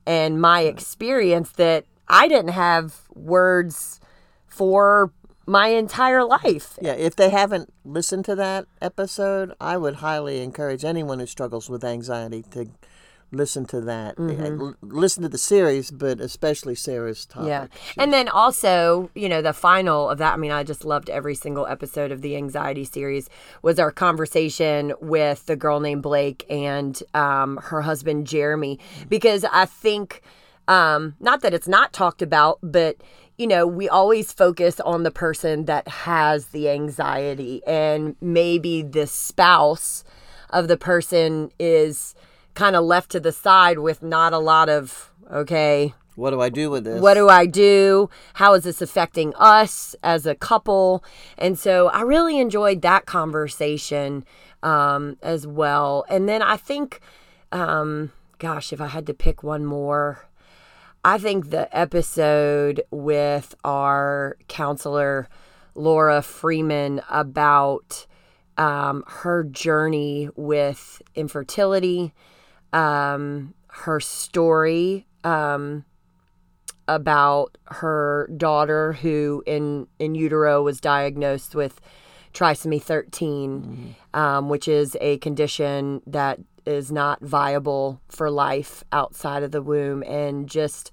and 0.10 0.42
my 0.42 0.62
experience 0.62 1.51
that 1.51 1.86
I 2.08 2.28
didn't 2.28 2.54
have 2.54 3.01
words 3.13 4.00
for 4.48 5.13
my 5.46 5.68
entire 5.68 6.24
life. 6.24 6.80
Yeah, 6.82 6.94
if 6.94 7.16
they 7.16 7.30
haven't 7.30 7.72
listened 7.86 8.25
to 8.25 8.34
that 8.34 8.66
episode, 8.82 9.54
I 9.62 9.78
would 9.78 9.98
highly 9.98 10.42
encourage 10.42 10.84
anyone 10.84 11.20
who 11.20 11.28
struggles 11.28 11.70
with 11.70 11.84
anxiety 11.84 12.44
to 12.50 12.72
listen 13.31 13.65
to 13.65 13.81
that. 13.81 14.15
Mm-hmm. 14.17 14.62
L- 14.62 14.75
listen 14.81 15.24
to 15.24 15.29
the 15.29 15.38
series, 15.38 15.91
but 15.91 16.19
especially 16.19 16.75
Sarah's 16.75 17.25
topic. 17.25 17.48
Yeah. 17.48 17.67
And 17.98 18.12
then 18.13 18.27
also, 18.27 19.09
you 19.15 19.29
know, 19.29 19.41
the 19.41 19.53
final 19.53 20.09
of 20.09 20.17
that, 20.17 20.33
I 20.33 20.38
mean, 20.38 20.51
I 20.51 20.63
just 20.63 20.86
loved 20.86 21.09
every 21.09 21.36
single 21.36 21.67
episode 21.67 22.12
of 22.12 22.21
the 22.21 22.36
anxiety 22.36 22.86
series 22.86 23.29
was 23.62 23.79
our 23.79 23.91
conversation 23.91 24.93
with 25.01 25.45
the 25.45 25.55
girl 25.55 25.79
named 25.79 26.03
Blake 26.03 26.45
and 26.50 27.01
um, 27.13 27.57
her 27.63 27.81
husband 27.81 28.27
Jeremy 28.27 28.79
because 29.07 29.45
I 29.45 29.65
think 29.65 30.21
um, 30.67 31.15
not 31.19 31.41
that 31.41 31.53
it's 31.53 31.67
not 31.67 31.93
talked 31.93 32.21
about, 32.21 32.59
but 32.62 32.98
you 33.38 33.48
know, 33.48 33.65
we 33.65 33.88
always 33.88 34.33
focus 34.33 34.81
on 34.81 35.03
the 35.03 35.12
person 35.12 35.63
that 35.65 35.88
has 35.88 36.48
the 36.48 36.69
anxiety 36.69 37.62
and 37.65 38.17
maybe 38.19 38.81
the 38.81 39.07
spouse 39.07 40.03
of 40.50 40.67
the 40.67 40.75
person 40.75 41.50
is 41.57 42.15
kind 42.60 42.75
of 42.75 42.84
left 42.84 43.10
to 43.12 43.22
the 43.22 43.32
side 43.32 43.80
with 43.80 44.04
not 44.04 44.34
a 44.34 44.38
lot 44.38 44.68
of 44.68 45.13
okay, 45.32 45.94
What 46.16 46.32
do 46.32 46.42
I 46.42 46.50
do 46.50 46.70
with 46.70 46.84
this? 46.84 47.01
what 47.01 47.13
do 47.13 47.30
I 47.30 47.46
do? 47.46 48.10
How 48.34 48.54
is 48.54 48.63
this 48.66 48.82
affecting 48.82 49.34
us 49.36 49.96
as 50.04 50.25
a 50.25 50.36
couple? 50.36 51.01
And 51.38 51.58
so 51.58 51.88
I 51.88 52.01
really 52.01 52.38
enjoyed 52.38 52.82
that 52.82 53.06
conversation 53.06 54.25
um, 54.62 55.18
as 55.22 55.48
well. 55.48 56.04
And 56.10 56.28
then 56.28 56.42
I 56.42 56.58
think, 56.58 57.00
um, 57.54 58.12
gosh, 58.39 58.74
if 58.74 58.82
I 58.82 58.88
had 58.88 59.06
to 59.08 59.13
pick 59.13 59.42
one 59.42 59.66
more, 59.66 60.28
I 61.06 61.18
think 61.18 61.51
the 61.51 61.66
episode 61.78 62.82
with 62.92 63.56
our 63.63 64.36
counselor, 64.50 65.30
Laura 65.75 66.22
Freeman, 66.22 67.00
about 67.10 68.06
um, 68.58 69.06
her 69.08 69.46
journey 69.46 70.28
with 70.36 71.01
infertility, 71.16 72.13
um, 72.73 73.53
her 73.67 73.99
story 73.99 75.05
um, 75.23 75.85
about 76.88 77.57
her 77.67 78.29
daughter 78.35 78.93
who 78.93 79.43
in 79.45 79.88
in 79.99 80.15
utero 80.15 80.63
was 80.63 80.79
diagnosed 80.81 81.53
with 81.55 81.79
trisomy 82.33 82.81
13 82.81 83.95
um, 84.13 84.49
which 84.49 84.67
is 84.67 84.97
a 85.01 85.17
condition 85.19 86.01
that 86.07 86.39
is 86.65 86.91
not 86.91 87.21
viable 87.21 87.99
for 88.07 88.29
life 88.29 88.83
outside 88.91 89.43
of 89.43 89.51
the 89.51 89.61
womb 89.61 90.03
and 90.03 90.47
just 90.47 90.91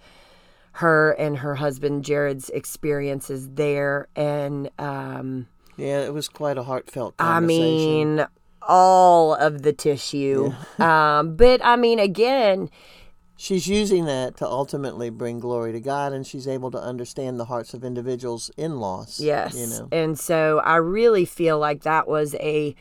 her 0.73 1.12
and 1.12 1.38
her 1.38 1.54
husband 1.56 2.04
jared's 2.04 2.50
experiences 2.50 3.49
there 3.54 4.09
and 4.16 4.71
um, 4.78 5.47
Yeah, 5.76 6.00
it 6.00 6.12
was 6.14 6.28
quite 6.28 6.59
a 6.59 6.62
heartfelt 6.62 7.14
I 7.18 7.25
conversation. 7.25 8.16
mean, 8.16 8.26
all 8.67 9.35
of 9.35 9.63
the 9.63 9.73
tissue. 9.73 10.53
um, 10.79 11.37
but 11.37 11.65
I 11.65 11.77
mean, 11.77 11.99
again, 11.99 12.71
she's 13.37 13.69
using 13.69 14.07
that 14.07 14.37
to 14.39 14.47
ultimately 14.47 15.11
bring 15.11 15.41
glory 15.41 15.73
to 15.73 15.81
God, 15.81 16.13
and 16.13 16.27
she's 16.27 16.49
able 16.49 16.71
to 16.71 16.79
understand 16.79 17.39
the 17.39 17.47
hearts 17.47 17.75
of 17.75 17.85
individuals 17.85 18.51
in 18.57 18.79
loss. 18.79 19.21
yes. 19.21 19.55
you 19.57 19.67
know. 19.67 19.89
And 19.93 20.19
so 20.19 20.61
I 20.61 20.77
really 20.77 21.25
feel 21.25 21.59
like 21.59 21.83
that 21.83 22.09
was 22.09 22.35
a 22.37 22.75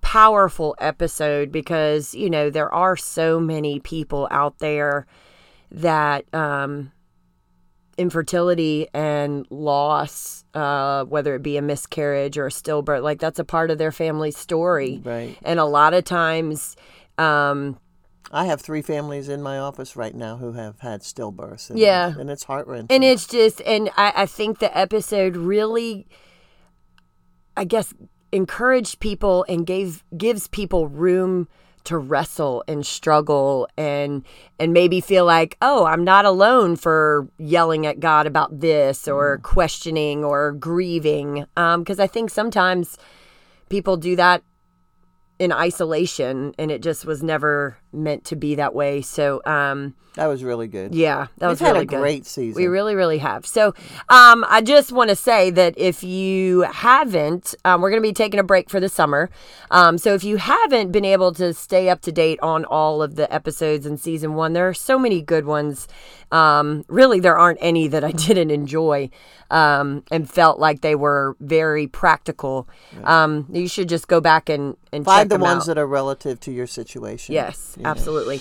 powerful 0.00 0.76
episode 0.78 1.50
because, 1.50 2.14
you 2.14 2.28
know, 2.28 2.50
there 2.50 2.72
are 2.72 2.96
so 2.96 3.40
many 3.40 3.80
people 3.80 4.28
out 4.30 4.58
there 4.58 5.06
that 5.70 6.32
um, 6.34 6.92
infertility 7.98 8.88
and 8.94 9.46
loss, 9.50 10.44
uh, 10.54 11.04
whether 11.04 11.34
it 11.34 11.42
be 11.42 11.56
a 11.56 11.62
miscarriage 11.62 12.36
or 12.38 12.46
a 12.46 12.50
stillbirth, 12.50 13.02
like 13.02 13.18
that's 13.20 13.38
a 13.38 13.44
part 13.44 13.70
of 13.70 13.78
their 13.78 13.92
family 13.92 14.30
story. 14.30 15.00
Right. 15.04 15.36
And 15.42 15.58
a 15.60 15.64
lot 15.64 15.94
of 15.94 16.04
times, 16.04 16.76
um, 17.18 17.78
I 18.32 18.46
have 18.46 18.60
three 18.60 18.82
families 18.82 19.28
in 19.28 19.42
my 19.42 19.58
office 19.58 19.94
right 19.96 20.14
now 20.14 20.36
who 20.38 20.52
have 20.54 20.80
had 20.80 21.02
stillbirths. 21.02 21.70
And, 21.70 21.78
Yeah. 21.78 22.12
and 22.18 22.28
it's 22.30 22.44
heart 22.44 22.66
wrenching. 22.66 22.88
and 22.90 23.04
it's 23.04 23.26
just 23.26 23.60
and 23.62 23.90
I, 23.96 24.12
I 24.16 24.26
think 24.26 24.58
the 24.58 24.76
episode 24.76 25.36
really 25.36 26.06
i 27.56 27.62
guess 27.64 27.94
encouraged 28.32 28.98
people 28.98 29.44
and 29.48 29.64
gave 29.64 30.02
gives 30.16 30.48
people 30.48 30.88
room 30.88 31.46
to 31.84 31.98
wrestle 31.98 32.64
and 32.66 32.84
struggle 32.84 33.68
and 33.76 34.24
and 34.58 34.72
maybe 34.72 35.00
feel 35.00 35.24
like 35.24 35.56
oh 35.62 35.84
i'm 35.84 36.02
not 36.02 36.24
alone 36.24 36.76
for 36.76 37.28
yelling 37.38 37.86
at 37.86 38.00
god 38.00 38.26
about 38.26 38.60
this 38.60 39.06
or 39.06 39.38
mm. 39.38 39.42
questioning 39.42 40.24
or 40.24 40.52
grieving. 40.52 41.46
Um, 41.56 41.82
because 41.82 42.00
i 42.00 42.06
think 42.06 42.30
sometimes 42.30 42.98
people 43.68 43.96
do 43.96 44.16
that 44.16 44.42
in 45.38 45.52
isolation 45.52 46.54
and 46.58 46.70
it 46.70 46.80
just 46.80 47.04
was 47.04 47.22
never 47.22 47.76
meant 47.94 48.24
to 48.24 48.36
be 48.36 48.54
that 48.56 48.74
way 48.74 49.00
so 49.00 49.40
um 49.46 49.94
that 50.14 50.26
was 50.26 50.44
really 50.44 50.68
good. 50.68 50.94
yeah 50.94 51.26
that 51.38 51.48
was 51.48 51.58
We've 51.58 51.66
had 51.66 51.72
really 51.72 51.82
a 51.84 51.86
good 51.86 51.98
great 51.98 52.26
season. 52.26 52.60
we 52.60 52.68
really, 52.68 52.94
really 52.94 53.18
have. 53.18 53.44
So, 53.44 53.74
um, 54.08 54.44
I 54.48 54.60
just 54.62 54.92
want 54.92 55.10
to 55.10 55.16
say 55.16 55.50
that 55.50 55.74
if 55.76 56.04
you 56.04 56.62
haven't, 56.62 57.54
um, 57.64 57.80
we're 57.80 57.90
going 57.90 58.00
to 58.00 58.08
be 58.08 58.12
taking 58.12 58.38
a 58.38 58.44
break 58.44 58.70
for 58.70 58.78
the 58.78 58.88
summer. 58.88 59.28
Um, 59.72 59.98
so, 59.98 60.14
if 60.14 60.22
you 60.22 60.36
haven't 60.36 60.92
been 60.92 61.04
able 61.04 61.32
to 61.34 61.52
stay 61.52 61.88
up 61.88 62.00
to 62.02 62.12
date 62.12 62.38
on 62.42 62.64
all 62.64 63.02
of 63.02 63.16
the 63.16 63.32
episodes 63.34 63.86
in 63.86 63.96
season 63.98 64.34
one, 64.34 64.52
there 64.52 64.68
are 64.68 64.74
so 64.74 65.00
many 65.00 65.20
good 65.20 65.46
ones. 65.46 65.88
Um, 66.30 66.84
really, 66.88 67.18
there 67.18 67.36
aren't 67.36 67.58
any 67.60 67.88
that 67.88 68.04
I 68.04 68.10
didn't 68.28 68.52
enjoy 68.52 69.10
um, 69.50 70.04
and 70.10 70.30
felt 70.30 70.58
like 70.58 70.80
they 70.80 70.94
were 70.94 71.36
very 71.40 71.86
practical. 71.86 72.68
Um, 73.02 73.46
you 73.52 73.68
should 73.68 73.88
just 73.88 74.08
go 74.08 74.20
back 74.20 74.48
and, 74.48 74.76
and 74.92 75.04
check 75.04 75.14
Find 75.14 75.30
the 75.30 75.38
ones 75.38 75.62
out. 75.62 75.66
that 75.66 75.78
are 75.78 75.86
relative 75.86 76.40
to 76.40 76.52
your 76.52 76.66
situation. 76.66 77.34
Yes. 77.34 77.76
Absolutely. 77.84 78.40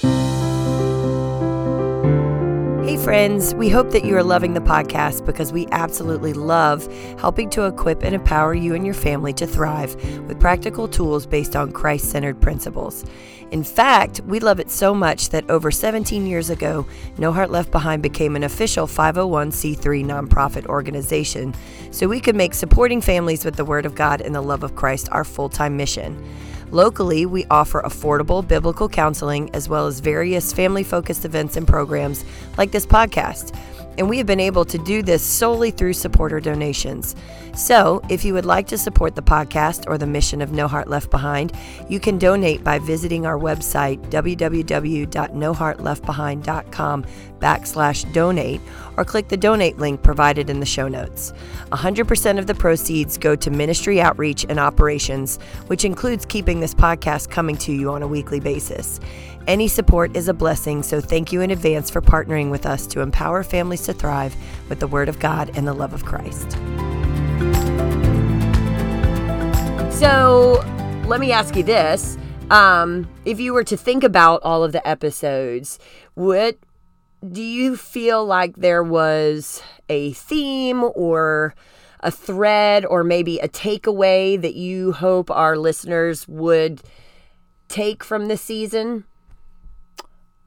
Hey, 2.85 2.97
friends, 2.97 3.55
we 3.55 3.69
hope 3.69 3.91
that 3.91 4.03
you 4.03 4.15
are 4.17 4.23
loving 4.23 4.53
the 4.53 4.59
podcast 4.59 5.25
because 5.25 5.53
we 5.53 5.67
absolutely 5.71 6.33
love 6.33 6.85
helping 7.17 7.49
to 7.51 7.65
equip 7.65 8.03
and 8.03 8.13
empower 8.13 8.53
you 8.53 8.75
and 8.75 8.85
your 8.85 8.93
family 8.93 9.31
to 9.33 9.47
thrive 9.47 9.95
with 10.27 10.39
practical 10.39 10.87
tools 10.87 11.25
based 11.25 11.55
on 11.55 11.71
Christ 11.71 12.11
centered 12.11 12.41
principles. 12.41 13.05
In 13.51 13.63
fact, 13.63 14.19
we 14.25 14.39
love 14.39 14.59
it 14.59 14.69
so 14.69 14.93
much 14.93 15.29
that 15.29 15.49
over 15.49 15.71
17 15.71 16.27
years 16.27 16.49
ago, 16.49 16.85
No 17.17 17.31
Heart 17.31 17.51
Left 17.51 17.71
Behind 17.71 18.03
became 18.03 18.35
an 18.35 18.43
official 18.43 18.85
501c3 18.85 20.03
nonprofit 20.03 20.65
organization 20.65 21.55
so 21.89 22.07
we 22.07 22.19
could 22.19 22.35
make 22.35 22.53
supporting 22.53 22.99
families 22.99 23.45
with 23.45 23.55
the 23.55 23.65
Word 23.65 23.85
of 23.85 23.95
God 23.95 24.21
and 24.21 24.35
the 24.35 24.41
love 24.41 24.63
of 24.63 24.75
Christ 24.75 25.07
our 25.11 25.23
full 25.23 25.49
time 25.49 25.77
mission. 25.77 26.21
Locally, 26.73 27.27
we 27.27 27.45
offer 27.51 27.83
affordable 27.83 28.45
biblical 28.45 28.89
counseling 28.89 29.47
as 29.53 29.69
well 29.69 29.85
as 29.85 29.99
various 29.99 30.51
family 30.51 30.83
focused 30.83 31.23
events 31.23 31.55
and 31.55 31.67
programs 31.67 32.25
like 32.57 32.71
this 32.71 32.83
podcast. 32.83 33.55
And 33.97 34.09
we 34.09 34.17
have 34.17 34.27
been 34.27 34.39
able 34.39 34.65
to 34.65 34.77
do 34.77 35.01
this 35.01 35.23
solely 35.23 35.71
through 35.71 35.93
supporter 35.93 36.39
donations. 36.39 37.15
So, 37.55 38.01
if 38.09 38.25
you 38.25 38.33
would 38.33 38.45
like 38.45 38.65
to 38.67 38.77
support 38.79 39.15
the 39.15 39.21
podcast 39.21 39.85
or 39.87 39.99
the 39.99 40.07
mission 40.07 40.41
of 40.41 40.51
No 40.51 40.67
Heart 40.67 40.87
Left 40.87 41.11
Behind, 41.11 41.53
you 41.87 41.99
can 41.99 42.17
donate 42.17 42.63
by 42.63 42.79
visiting 42.79 43.27
our 43.27 43.37
website, 43.37 43.99
www.noheartleftbehind.com 44.09 47.05
backslash 47.39 48.13
donate, 48.13 48.61
or 48.97 49.05
click 49.05 49.27
the 49.27 49.37
donate 49.37 49.77
link 49.77 50.01
provided 50.01 50.49
in 50.49 50.59
the 50.59 50.65
show 50.65 50.87
notes. 50.87 51.31
100% 51.71 52.39
of 52.39 52.47
the 52.47 52.55
proceeds 52.55 53.15
go 53.17 53.35
to 53.35 53.51
ministry 53.51 54.01
outreach 54.01 54.47
and 54.49 54.59
operations, 54.59 55.37
which 55.67 55.85
includes 55.85 56.25
keeping 56.25 56.59
this 56.59 56.73
podcast 56.73 57.29
coming 57.29 57.55
to 57.57 57.71
you 57.71 57.91
on 57.91 58.01
a 58.01 58.07
weekly 58.07 58.39
basis. 58.39 58.99
Any 59.45 59.67
support 59.67 60.15
is 60.15 60.29
a 60.29 60.33
blessing, 60.33 60.83
so 60.83 61.01
thank 61.01 61.33
you 61.33 61.41
in 61.41 61.51
advance 61.51 61.89
for 61.89 62.01
partnering 62.01 62.49
with 62.49 62.65
us 62.65 62.87
to 62.87 63.01
empower 63.01 63.43
families 63.43 63.83
to 63.83 63.93
thrive 63.93 64.35
with 64.69 64.79
the 64.79 64.87
Word 64.87 65.09
of 65.09 65.19
God 65.19 65.51
and 65.57 65.67
the 65.67 65.73
love 65.73 65.93
of 65.93 66.05
Christ. 66.05 66.53
So 69.99 70.63
let 71.07 71.19
me 71.19 71.33
ask 71.33 71.57
you 71.57 71.63
this. 71.63 72.17
Um, 72.51 73.09
if 73.25 73.41
you 73.41 73.53
were 73.53 73.65
to 73.65 73.75
think 73.75 74.05
about 74.05 74.41
all 74.43 74.63
of 74.63 74.71
the 74.71 74.85
episodes, 74.87 75.77
what 76.13 76.57
do 77.29 77.41
you 77.41 77.75
feel 77.75 78.25
like 78.25 78.55
there 78.55 78.83
was 78.83 79.61
a 79.89 80.13
theme 80.13 80.85
or 80.95 81.53
a 81.99 82.11
thread 82.11 82.85
or 82.85 83.03
maybe 83.03 83.39
a 83.39 83.49
takeaway 83.49 84.41
that 84.41 84.55
you 84.55 84.93
hope 84.93 85.29
our 85.29 85.57
listeners 85.57 86.29
would 86.29 86.81
take 87.67 88.05
from 88.05 88.27
this 88.27 88.41
season? 88.41 89.03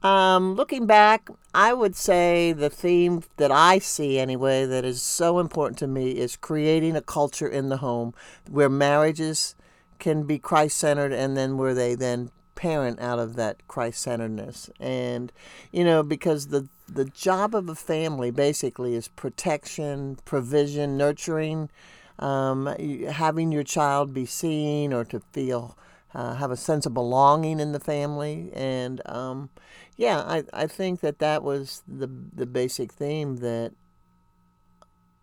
Um, 0.03 0.53
looking 0.53 0.85
back, 0.85 1.29
I 1.53 1.73
would 1.73 1.95
say 1.95 2.53
the 2.53 2.69
theme 2.69 3.23
that 3.37 3.51
I 3.51 3.79
see 3.79 4.19
anyway 4.19 4.65
that 4.65 4.85
is 4.85 5.01
so 5.01 5.39
important 5.39 5.79
to 5.79 5.87
me 5.87 6.11
is 6.11 6.37
creating 6.37 6.95
a 6.95 7.01
culture 7.01 7.47
in 7.47 7.69
the 7.69 7.77
home 7.77 8.13
where 8.49 8.69
marriages 8.69 9.55
can 9.97 10.23
be 10.23 10.37
Christ 10.37 10.77
centered 10.77 11.11
and 11.11 11.35
then 11.35 11.57
where 11.57 11.73
they 11.73 11.95
then 11.95 12.29
parent 12.53 12.99
out 12.99 13.17
of 13.17 13.35
that 13.35 13.67
Christ 13.67 14.01
centeredness. 14.01 14.69
And, 14.79 15.31
you 15.71 15.83
know, 15.83 16.03
because 16.03 16.47
the 16.47 16.67
the 16.87 17.05
job 17.05 17.53
of 17.53 17.67
a 17.67 17.75
family 17.75 18.31
basically 18.31 18.95
is 18.95 19.09
protection, 19.09 20.17
provision, 20.23 20.97
nurturing, 20.97 21.69
um, 22.17 22.67
having 23.09 23.51
your 23.51 23.63
child 23.63 24.13
be 24.13 24.25
seen 24.25 24.93
or 24.93 25.03
to 25.05 25.19
feel 25.19 25.77
uh, 26.15 26.35
have 26.35 26.49
a 26.49 26.57
sense 26.57 26.85
of 26.85 26.93
belonging 26.93 27.59
in 27.59 27.73
the 27.73 27.79
family 27.79 28.49
and 28.53 29.01
um, 29.05 29.49
yeah, 29.97 30.19
I, 30.19 30.43
I 30.53 30.67
think 30.67 31.01
that 31.01 31.19
that 31.19 31.43
was 31.43 31.83
the 31.87 32.07
the 32.07 32.45
basic 32.45 32.93
theme 32.93 33.37
that 33.37 33.73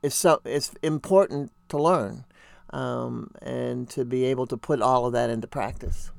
is 0.03 0.15
so 0.15 0.41
it's 0.45 0.75
important 0.83 1.53
to 1.69 1.79
learn 1.79 2.25
um, 2.71 3.31
and 3.41 3.89
to 3.91 4.05
be 4.05 4.25
able 4.25 4.47
to 4.49 4.57
put 4.57 4.83
all 4.83 5.07
of 5.07 5.13
that 5.13 5.31
into 5.31 5.47
practice. 5.47 6.11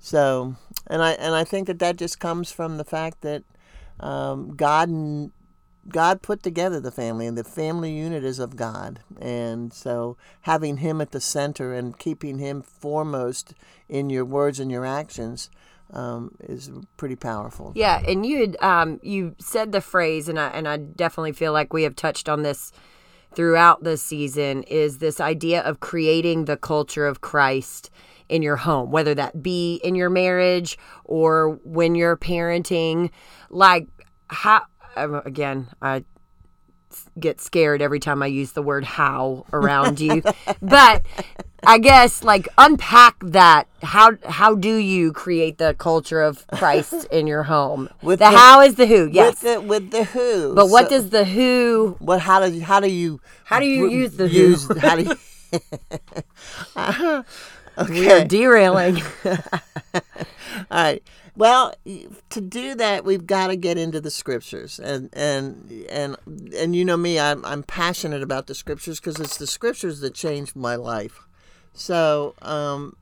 So, 0.00 0.56
and 0.88 1.00
I 1.00 1.12
and 1.12 1.34
I 1.34 1.44
think 1.44 1.68
that 1.68 1.78
that 1.78 1.96
just 1.96 2.18
comes 2.18 2.50
from 2.50 2.76
the 2.76 2.84
fact 2.84 3.22
that 3.22 3.44
um, 4.00 4.56
God 4.56 5.30
God 5.88 6.22
put 6.22 6.42
together 6.42 6.80
the 6.80 6.90
family, 6.90 7.26
and 7.28 7.38
the 7.38 7.44
family 7.44 7.92
unit 7.92 8.24
is 8.24 8.40
of 8.40 8.56
God. 8.56 9.00
And 9.20 9.72
so, 9.72 10.16
having 10.42 10.78
Him 10.78 11.00
at 11.00 11.12
the 11.12 11.20
center 11.20 11.72
and 11.72 11.96
keeping 11.96 12.38
Him 12.38 12.62
foremost 12.62 13.54
in 13.88 14.10
your 14.10 14.24
words 14.24 14.58
and 14.58 14.72
your 14.72 14.84
actions 14.84 15.50
um, 15.92 16.34
is 16.40 16.70
pretty 16.96 17.16
powerful. 17.16 17.72
Yeah, 17.74 18.02
and 18.06 18.26
you 18.26 18.40
had 18.40 18.56
um, 18.62 19.00
you 19.02 19.34
said 19.38 19.72
the 19.72 19.80
phrase, 19.80 20.28
and 20.28 20.38
I 20.38 20.48
and 20.48 20.66
I 20.66 20.76
definitely 20.76 21.32
feel 21.32 21.52
like 21.52 21.72
we 21.72 21.84
have 21.84 21.96
touched 21.96 22.28
on 22.28 22.42
this 22.42 22.72
throughout 23.34 23.84
this 23.84 24.02
season. 24.02 24.62
Is 24.64 24.98
this 24.98 25.20
idea 25.20 25.62
of 25.62 25.80
creating 25.80 26.46
the 26.46 26.56
culture 26.56 27.06
of 27.06 27.20
Christ 27.20 27.90
in 28.28 28.42
your 28.42 28.56
home, 28.56 28.90
whether 28.90 29.14
that 29.14 29.42
be 29.42 29.76
in 29.84 29.94
your 29.94 30.10
marriage 30.10 30.78
or 31.04 31.60
when 31.64 31.94
you're 31.94 32.16
parenting, 32.16 33.10
like 33.50 33.86
how 34.28 34.62
um, 34.96 35.22
again 35.24 35.68
I 35.80 36.04
get 37.18 37.40
scared 37.40 37.82
every 37.82 38.00
time 38.00 38.22
I 38.22 38.26
use 38.26 38.52
the 38.52 38.62
word 38.62 38.84
how 38.84 39.44
around 39.52 40.00
you. 40.00 40.22
but 40.62 41.04
I 41.66 41.78
guess 41.78 42.22
like 42.22 42.48
unpack 42.58 43.16
that. 43.22 43.68
How 43.82 44.12
how 44.28 44.54
do 44.54 44.76
you 44.76 45.12
create 45.12 45.58
the 45.58 45.74
culture 45.74 46.22
of 46.22 46.46
Christ 46.48 47.06
in 47.10 47.26
your 47.26 47.44
home? 47.44 47.88
With 48.02 48.20
the, 48.20 48.30
the 48.30 48.36
how 48.36 48.60
is 48.60 48.76
the 48.76 48.86
who, 48.86 49.08
yes. 49.12 49.42
With 49.42 49.54
the, 49.54 49.60
with 49.60 49.90
the 49.90 50.04
who. 50.04 50.54
But 50.54 50.68
what 50.68 50.88
does 50.88 51.10
the 51.10 51.24
who 51.24 51.96
What 51.98 52.20
how 52.20 52.46
do 52.46 52.52
you, 52.54 52.62
how 52.62 52.80
do 52.80 52.90
you 52.90 53.20
How 53.44 53.60
do 53.60 53.66
you 53.66 53.88
use 53.88 54.16
the 54.16 54.28
use, 54.28 54.66
who? 54.66 54.78
How 54.78 54.96
do 54.96 55.02
you 55.02 55.16
uh, 56.76 57.22
okay. 57.78 58.00
We 58.00 58.10
are 58.10 58.24
derailing. 58.24 59.02
All 59.24 59.32
right. 60.70 61.02
Well, 61.36 61.74
to 62.30 62.40
do 62.40 62.74
that, 62.76 63.04
we've 63.04 63.26
got 63.26 63.48
to 63.48 63.56
get 63.56 63.76
into 63.76 64.00
the 64.00 64.10
scriptures, 64.10 64.78
and 64.78 65.10
and 65.12 65.70
and 65.90 66.16
and 66.56 66.74
you 66.74 66.82
know 66.82 66.96
me, 66.96 67.20
I'm 67.20 67.44
I'm 67.44 67.62
passionate 67.62 68.22
about 68.22 68.46
the 68.46 68.54
scriptures 68.54 68.98
because 69.00 69.20
it's 69.20 69.36
the 69.36 69.46
scriptures 69.46 70.00
that 70.00 70.14
changed 70.14 70.56
my 70.56 70.76
life. 70.76 71.25
So, 71.76 72.34
um, 72.40 72.96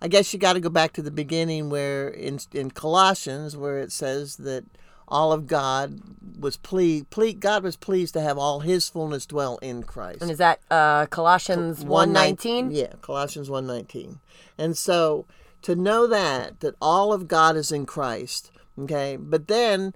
I 0.00 0.08
guess 0.08 0.32
you 0.32 0.38
got 0.38 0.54
to 0.54 0.60
go 0.60 0.70
back 0.70 0.92
to 0.94 1.02
the 1.02 1.10
beginning, 1.10 1.70
where 1.70 2.08
in 2.08 2.40
in 2.52 2.70
Colossians, 2.70 3.56
where 3.56 3.78
it 3.78 3.92
says 3.92 4.36
that 4.38 4.64
all 5.06 5.32
of 5.32 5.46
God 5.46 6.00
was 6.40 6.56
pleased. 6.56 7.10
Ple- 7.10 7.34
God 7.34 7.62
was 7.62 7.76
pleased 7.76 8.14
to 8.14 8.20
have 8.20 8.38
all 8.38 8.60
His 8.60 8.88
fullness 8.88 9.26
dwell 9.26 9.58
in 9.58 9.82
Christ. 9.82 10.22
And 10.22 10.30
is 10.30 10.38
that 10.38 10.60
uh, 10.70 11.06
Colossians 11.06 11.84
one 11.84 12.12
nineteen? 12.12 12.70
Yeah, 12.70 12.94
Colossians 13.02 13.50
one 13.50 13.66
nineteen. 13.66 14.20
And 14.56 14.76
so 14.76 15.26
to 15.62 15.76
know 15.76 16.06
that 16.06 16.60
that 16.60 16.74
all 16.80 17.12
of 17.12 17.28
God 17.28 17.56
is 17.56 17.70
in 17.70 17.86
Christ. 17.86 18.50
Okay, 18.78 19.16
but 19.16 19.46
then 19.48 19.94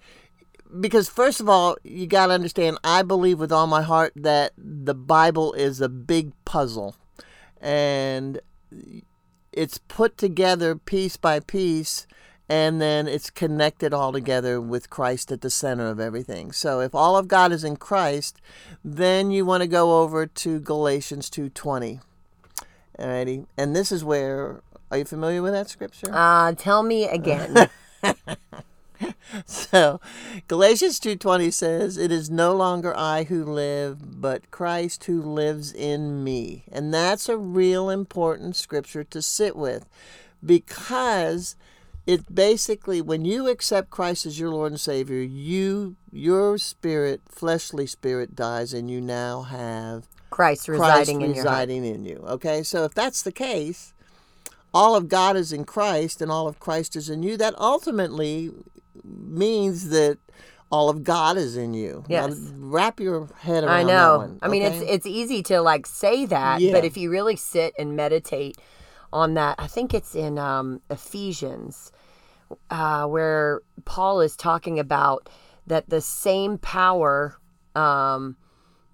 because 0.78 1.08
first 1.08 1.40
of 1.40 1.48
all, 1.48 1.76
you 1.82 2.06
got 2.06 2.26
to 2.26 2.34
understand. 2.34 2.78
I 2.84 3.02
believe 3.02 3.38
with 3.40 3.52
all 3.52 3.66
my 3.66 3.82
heart 3.82 4.12
that 4.14 4.52
the 4.56 4.94
Bible 4.94 5.54
is 5.54 5.80
a 5.80 5.88
big 5.88 6.32
puzzle, 6.44 6.94
and 7.60 8.40
it's 9.52 9.78
put 9.78 10.16
together 10.16 10.76
piece 10.76 11.16
by 11.16 11.40
piece 11.40 12.06
and 12.48 12.80
then 12.80 13.06
it's 13.06 13.28
connected 13.28 13.92
all 13.92 14.12
together 14.12 14.60
with 14.60 14.88
Christ 14.88 15.30
at 15.30 15.42
the 15.42 15.50
center 15.50 15.88
of 15.88 16.00
everything. 16.00 16.50
So 16.52 16.80
if 16.80 16.94
all 16.94 17.16
of 17.16 17.28
God 17.28 17.52
is 17.52 17.62
in 17.62 17.76
Christ, 17.76 18.40
then 18.82 19.30
you 19.30 19.44
want 19.44 19.62
to 19.62 19.66
go 19.66 20.00
over 20.00 20.26
to 20.26 20.60
Galatians 20.60 21.28
2:20. 21.28 22.00
Alrighty, 22.98 23.46
and 23.56 23.76
this 23.76 23.92
is 23.92 24.02
where 24.02 24.62
are 24.90 24.98
you 24.98 25.04
familiar 25.04 25.42
with 25.42 25.52
that 25.52 25.68
scripture? 25.68 26.08
Uh, 26.10 26.52
tell 26.52 26.82
me 26.82 27.04
again. 27.04 27.68
so, 29.46 30.00
Galatians 30.48 30.98
2:20 31.00 31.52
says, 31.52 31.96
"It 31.96 32.10
is 32.10 32.30
no 32.30 32.54
longer 32.54 32.96
I 32.96 33.24
who 33.24 33.44
live, 33.44 34.20
but 34.20 34.50
Christ 34.50 35.04
who 35.04 35.20
lives 35.22 35.72
in 35.72 36.24
me." 36.24 36.64
And 36.72 36.92
that's 36.92 37.28
a 37.28 37.36
real 37.36 37.90
important 37.90 38.56
scripture 38.56 39.04
to 39.04 39.22
sit 39.22 39.56
with 39.56 39.86
because 40.44 41.56
it 42.06 42.34
basically 42.34 43.02
when 43.02 43.24
you 43.24 43.48
accept 43.48 43.90
Christ 43.90 44.24
as 44.24 44.40
your 44.40 44.50
Lord 44.50 44.72
and 44.72 44.80
Savior, 44.80 45.20
you 45.20 45.96
your 46.10 46.56
spirit, 46.56 47.20
fleshly 47.28 47.86
spirit 47.86 48.34
dies 48.34 48.72
and 48.72 48.90
you 48.90 49.00
now 49.00 49.42
have 49.42 50.06
Christ 50.30 50.68
residing, 50.68 51.18
Christ 51.18 51.30
in, 51.30 51.36
residing 51.36 51.84
in 51.84 52.04
you. 52.04 52.24
Okay? 52.26 52.62
So 52.62 52.84
if 52.84 52.94
that's 52.94 53.20
the 53.22 53.32
case, 53.32 53.92
all 54.72 54.96
of 54.96 55.08
God 55.08 55.36
is 55.36 55.52
in 55.52 55.64
Christ 55.64 56.22
and 56.22 56.30
all 56.30 56.48
of 56.48 56.60
Christ 56.60 56.96
is 56.96 57.10
in 57.10 57.22
you, 57.22 57.36
that 57.36 57.54
ultimately 57.58 58.52
means 59.08 59.90
that 59.90 60.18
all 60.70 60.88
of 60.90 61.02
God 61.02 61.36
is 61.36 61.56
in 61.56 61.74
you. 61.74 62.04
Yes. 62.08 62.36
Now, 62.36 62.52
wrap 62.56 63.00
your 63.00 63.28
head 63.38 63.64
around 63.64 63.72
I 63.72 63.82
know. 63.82 64.18
One, 64.18 64.38
I 64.42 64.48
mean, 64.48 64.62
it's 64.62 64.80
it's 64.82 65.06
easy 65.06 65.42
to 65.44 65.60
like 65.60 65.86
say 65.86 66.26
that, 66.26 66.60
yeah. 66.60 66.72
but 66.72 66.84
if 66.84 66.96
you 66.96 67.10
really 67.10 67.36
sit 67.36 67.74
and 67.78 67.96
meditate 67.96 68.58
on 69.12 69.34
that, 69.34 69.56
I 69.58 69.66
think 69.66 69.94
it's 69.94 70.14
in 70.14 70.38
um, 70.38 70.82
Ephesians 70.90 71.90
uh, 72.70 73.06
where 73.06 73.62
Paul 73.84 74.20
is 74.20 74.36
talking 74.36 74.78
about 74.78 75.28
that 75.66 75.88
the 75.88 76.00
same 76.00 76.58
power 76.58 77.38
um, 77.74 78.36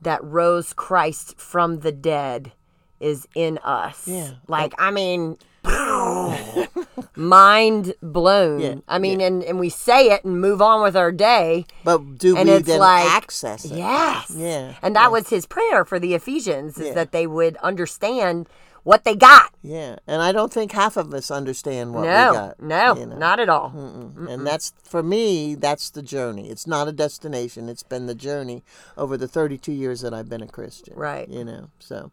that 0.00 0.22
rose 0.22 0.72
Christ 0.72 1.38
from 1.38 1.81
the 1.81 1.92
dead 1.92 2.53
is 3.00 3.27
in 3.35 3.59
us. 3.59 4.07
Yeah. 4.07 4.33
Like, 4.48 4.74
I 4.79 4.90
mean, 4.90 5.37
mind 7.16 7.94
blown. 8.03 8.61
Yeah, 8.61 8.74
I 8.88 8.98
mean, 8.98 9.20
and, 9.20 9.42
and 9.42 9.59
we 9.59 9.68
say 9.68 10.11
it 10.12 10.24
and 10.24 10.40
move 10.40 10.61
on 10.62 10.83
with 10.83 10.96
our 10.96 11.12
day. 11.12 11.66
But 11.85 12.18
do 12.18 12.37
And 12.37 12.48
we 12.48 12.57
it's 12.57 12.66
then 12.66 12.81
like- 12.81 13.07
access 13.07 13.64
it? 13.64 13.77
Yes. 13.77 14.33
Yeah, 14.35 14.74
And 14.83 14.94
that 14.96 15.12
was 15.12 15.29
his 15.29 15.46
prayer 15.46 15.85
for 15.85 15.98
the 15.98 16.14
Ephesians 16.14 16.79
is 16.79 16.88
Yeah. 16.88 16.94
that 16.94 17.12
they 17.12 17.27
would 17.27 17.57
understand 17.59 18.48
what 18.83 19.05
they 19.05 19.14
got. 19.16 19.50
Yeah, 19.62 19.96
and 20.07 20.20
I 20.20 20.31
don't 20.33 20.53
think 20.53 20.72
half 20.72 20.98
of 20.98 21.14
us 21.14 21.31
understand 21.31 21.94
what 21.94 22.03
no, 22.05 22.31
we 22.31 22.37
got. 22.37 22.61
no, 22.61 22.94
you 23.00 23.07
know. 23.07 23.16
not 23.16 23.40
at 23.40 23.48
all. 23.48 23.70
Mm-mm. 23.70 24.29
And 24.29 24.46
that's 24.46 24.74
for 24.83 25.03
me. 25.03 25.55
That's 25.55 25.88
the 25.88 26.03
journey. 26.03 26.50
It's 26.50 26.66
not 26.66 26.87
a 26.87 26.92
destination. 26.92 27.70
It's 27.70 27.83
been 27.83 28.05
the 28.07 28.14
journey 28.14 28.62
over 28.98 29.16
the 29.16 29.27
32 29.27 29.72
years 29.72 30.03
that 30.03 30.12
I've 30.12 30.29
been 30.29 30.42
a 30.42 30.46
Christian. 30.46 30.94
Right. 30.98 31.27
You 31.31 31.44
know. 31.44 31.70
So, 31.79 32.11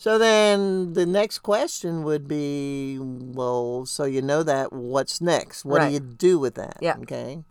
so 0.00 0.16
then 0.18 0.94
the 0.94 1.04
next 1.04 1.40
question 1.40 2.02
would 2.04 2.26
be, 2.26 2.96
well, 2.98 3.84
so 3.84 4.04
you 4.04 4.22
know 4.22 4.42
that. 4.42 4.72
What's 4.72 5.20
next? 5.20 5.64
What 5.64 5.78
Right. 5.78 5.88
do 5.88 5.92
you 5.94 6.00
do 6.00 6.38
with 6.38 6.54
that? 6.54 6.78
Yeah. 6.80 6.96
Okay. 7.02 7.44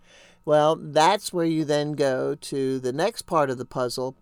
Well, 0.46 0.76
that's 0.76 1.32
where 1.32 1.46
you 1.46 1.64
then 1.64 1.94
go 1.94 2.34
to 2.34 2.80
the 2.80 2.92
next 2.92 3.24
part 3.24 3.52
of 3.52 3.60
the 3.60 3.66
puzzle, 3.66 4.16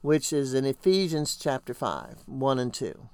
which 0.00 0.32
is 0.32 0.54
in 0.54 0.64
Ephesians 0.64 1.36
chapter 1.36 1.74
five, 1.74 2.22
one 2.26 2.58
and 2.58 2.72
two 2.72 3.10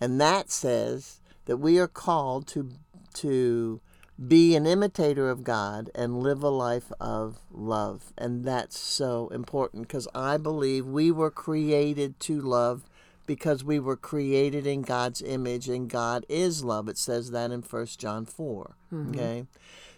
and 0.00 0.20
that 0.20 0.50
says 0.50 1.20
that 1.44 1.58
we 1.58 1.78
are 1.78 1.88
called 1.88 2.46
to 2.48 2.70
to 3.12 3.80
be 4.28 4.54
an 4.54 4.66
imitator 4.66 5.30
of 5.30 5.44
God 5.44 5.90
and 5.94 6.22
live 6.22 6.42
a 6.42 6.48
life 6.48 6.92
of 7.00 7.38
love 7.50 8.12
and 8.18 8.44
that's 8.44 8.78
so 8.78 9.28
important 9.28 9.88
because 9.88 10.06
I 10.14 10.36
believe 10.36 10.86
we 10.86 11.10
were 11.10 11.30
created 11.30 12.20
to 12.20 12.40
love 12.40 12.84
because 13.30 13.62
we 13.62 13.78
were 13.78 13.94
created 13.94 14.66
in 14.66 14.82
God's 14.82 15.22
image 15.22 15.68
and 15.68 15.88
God 15.88 16.26
is 16.28 16.64
love. 16.64 16.88
It 16.88 16.98
says 16.98 17.30
that 17.30 17.52
in 17.52 17.62
1 17.62 17.86
John 17.96 18.26
4 18.26 18.76
mm-hmm. 18.92 19.10
okay? 19.10 19.46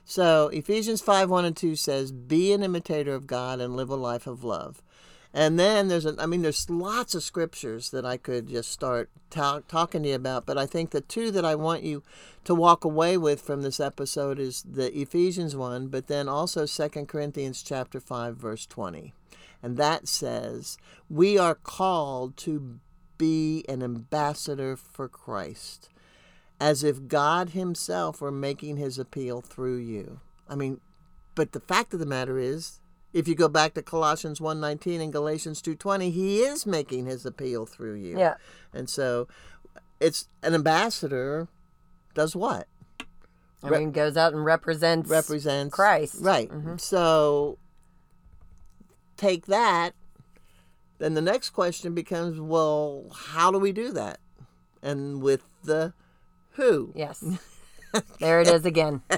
So 0.04 0.48
Ephesians 0.48 1.00
5 1.00 1.30
1 1.30 1.46
and 1.46 1.56
2 1.56 1.74
says 1.74 2.12
be 2.12 2.52
an 2.52 2.62
imitator 2.62 3.14
of 3.14 3.26
God 3.26 3.58
and 3.58 3.74
live 3.74 3.88
a 3.88 3.96
life 3.96 4.26
of 4.26 4.44
love. 4.44 4.82
And 5.32 5.58
then 5.58 5.88
there's, 5.88 6.04
a, 6.04 6.14
I 6.18 6.26
mean, 6.26 6.42
there's 6.42 6.68
lots 6.68 7.14
of 7.14 7.22
scriptures 7.22 7.88
that 7.88 8.04
I 8.04 8.18
could 8.18 8.48
just 8.48 8.70
start 8.70 9.08
ta- 9.30 9.62
talking 9.66 10.02
to 10.02 10.10
you 10.10 10.14
about. 10.14 10.44
But 10.44 10.58
I 10.58 10.66
think 10.66 10.90
the 10.90 11.00
two 11.00 11.30
that 11.30 11.46
I 11.46 11.54
want 11.54 11.84
you 11.84 12.02
to 12.44 12.54
walk 12.54 12.84
away 12.84 13.16
with 13.16 13.40
from 13.40 13.62
this 13.62 13.80
episode 13.80 14.38
is 14.38 14.62
the 14.70 14.94
Ephesians 14.94 15.56
one, 15.56 15.86
but 15.86 16.06
then 16.06 16.28
also 16.28 16.66
Second 16.66 17.08
Corinthians 17.08 17.62
chapter 17.62 17.98
five, 17.98 18.36
verse 18.36 18.66
twenty, 18.66 19.14
and 19.62 19.78
that 19.78 20.06
says 20.06 20.76
we 21.08 21.38
are 21.38 21.54
called 21.54 22.36
to 22.38 22.78
be 23.22 23.64
an 23.68 23.84
ambassador 23.84 24.74
for 24.74 25.08
Christ, 25.08 25.88
as 26.58 26.82
if 26.82 27.06
God 27.06 27.50
Himself 27.50 28.20
were 28.20 28.32
making 28.32 28.78
His 28.78 28.98
appeal 28.98 29.40
through 29.40 29.76
you. 29.76 30.18
I 30.48 30.56
mean, 30.56 30.80
but 31.36 31.52
the 31.52 31.60
fact 31.60 31.94
of 31.94 32.00
the 32.00 32.06
matter 32.06 32.36
is 32.36 32.80
if 33.12 33.28
you 33.28 33.36
go 33.36 33.48
back 33.48 33.74
to 33.74 33.82
Colossians 33.82 34.40
1:19 34.40 35.00
and 35.00 35.12
Galatians 35.12 35.62
2:20, 35.62 36.10
he 36.10 36.40
is 36.40 36.66
making 36.66 37.06
his 37.06 37.24
appeal 37.24 37.64
through 37.64 37.94
you. 37.94 38.18
Yeah. 38.18 38.34
And 38.72 38.90
so 38.90 39.28
it's 40.00 40.28
an 40.42 40.52
ambassador 40.52 41.46
does 42.14 42.34
what? 42.34 42.66
I 43.62 43.70
mean, 43.70 43.92
goes 43.92 44.16
out 44.16 44.32
and 44.32 44.44
represents 44.44 45.08
Represents 45.08 45.72
Christ. 45.72 46.16
Right. 46.18 46.50
Mhm. 46.50 46.80
So 46.80 47.58
take 49.16 49.46
that 49.46 49.94
then 51.02 51.14
the 51.14 51.20
next 51.20 51.50
question 51.50 51.94
becomes, 51.94 52.40
well, 52.40 53.06
how 53.12 53.50
do 53.50 53.58
we 53.58 53.72
do 53.72 53.90
that? 53.90 54.20
And 54.82 55.20
with 55.20 55.42
the 55.64 55.92
who? 56.52 56.92
Yes. 56.94 57.24
there 58.20 58.40
it 58.40 58.48
is 58.48 58.64
again. 58.64 59.02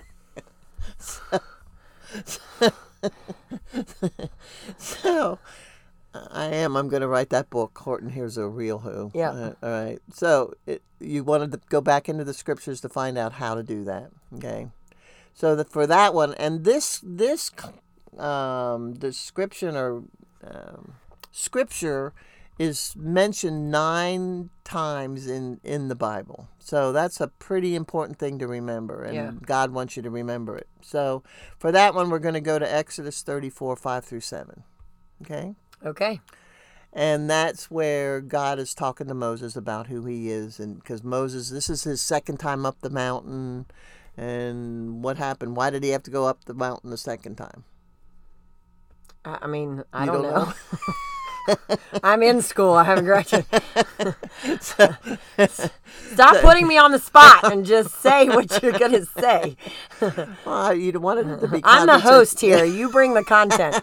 So 4.78 5.38
I 6.14 6.46
am. 6.46 6.76
I'm 6.76 6.88
going 6.88 7.02
to 7.02 7.08
write 7.08 7.30
that 7.30 7.50
book. 7.50 7.76
Horton, 7.76 8.10
here's 8.10 8.36
a 8.36 8.46
real 8.46 8.78
who. 8.78 9.10
Yeah. 9.14 9.30
Uh, 9.30 9.52
all 9.62 9.70
right. 9.70 9.98
So 10.12 10.54
it, 10.66 10.82
you 11.00 11.24
wanted 11.24 11.52
to 11.52 11.60
go 11.68 11.80
back 11.80 12.08
into 12.08 12.24
the 12.24 12.34
scriptures 12.34 12.80
to 12.82 12.88
find 12.88 13.18
out 13.18 13.34
how 13.34 13.54
to 13.54 13.62
do 13.62 13.84
that. 13.84 14.10
Okay. 14.36 14.68
So 15.34 15.56
that 15.56 15.70
for 15.70 15.86
that 15.86 16.14
one, 16.14 16.34
and 16.34 16.64
this 16.64 17.00
this 17.02 17.50
um, 18.16 18.94
description 18.94 19.76
or 19.76 20.04
um, 20.44 20.94
scripture 21.34 22.12
is 22.58 22.94
mentioned 22.96 23.68
nine 23.70 24.48
times 24.62 25.26
in 25.26 25.60
in 25.64 25.88
the 25.88 25.96
Bible. 25.96 26.48
So 26.60 26.92
that's 26.92 27.20
a 27.20 27.26
pretty 27.26 27.74
important 27.74 28.18
thing 28.18 28.38
to 28.38 28.46
remember, 28.46 29.02
and 29.02 29.14
Yeah. 29.14 29.32
God 29.44 29.72
wants 29.72 29.96
you 29.96 30.02
to 30.04 30.10
remember 30.10 30.56
it. 30.56 30.68
So 30.80 31.24
for 31.58 31.72
that 31.72 31.94
one, 31.94 32.08
we're 32.08 32.20
going 32.20 32.34
to 32.34 32.40
go 32.40 32.58
to 32.58 32.74
Exodus 32.74 33.22
34, 33.22 33.74
5 33.76 34.04
through 34.04 34.20
7. 34.20 34.62
Okay? 35.22 35.54
Okay. 35.84 36.20
And 36.92 37.28
that's 37.28 37.70
where 37.70 38.20
God 38.20 38.60
is 38.60 38.72
talking 38.72 39.08
to 39.08 39.14
Moses 39.14 39.56
about 39.56 39.88
who 39.88 40.06
he 40.06 40.30
is. 40.30 40.60
And 40.60 40.76
because 40.76 41.02
Moses, 41.02 41.50
this 41.50 41.68
is 41.68 41.82
his 41.82 42.00
second 42.00 42.38
time 42.38 42.64
up 42.64 42.80
the 42.80 42.90
mountain. 42.90 43.66
And 44.16 45.02
what 45.02 45.16
happened? 45.18 45.56
Why 45.56 45.70
did 45.70 45.82
he 45.82 45.90
have 45.90 46.04
to 46.04 46.10
go 46.12 46.26
up 46.26 46.44
the 46.44 46.54
mountain 46.54 46.90
the 46.90 46.96
second 46.96 47.34
time? 47.34 47.64
I 49.24 49.38
I 49.42 49.46
mean, 49.48 49.82
I 49.92 50.06
don't, 50.06 50.22
don't 50.22 50.32
know. 50.32 50.52
I'm 52.02 52.22
in 52.22 52.42
school. 52.42 52.72
I 52.74 52.84
haven't 52.84 53.04
graduated. 53.04 53.46
Stop 56.12 56.36
putting 56.42 56.66
me 56.66 56.78
on 56.78 56.92
the 56.92 56.98
spot 56.98 57.50
and 57.52 57.64
just 57.66 58.00
say 58.00 58.28
what 58.28 58.62
you're 58.62 58.72
going 58.72 58.92
to 58.92 59.06
say. 59.06 59.56
Well, 60.44 60.74
you 60.74 60.98
wanted 61.00 61.28
it 61.28 61.40
to 61.40 61.48
be 61.48 61.60
I'm 61.64 61.86
the 61.86 61.98
host 61.98 62.40
here. 62.40 62.64
You 62.74 62.90
bring 62.90 63.14
the 63.14 63.24
content. 63.24 63.82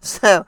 so 0.00 0.46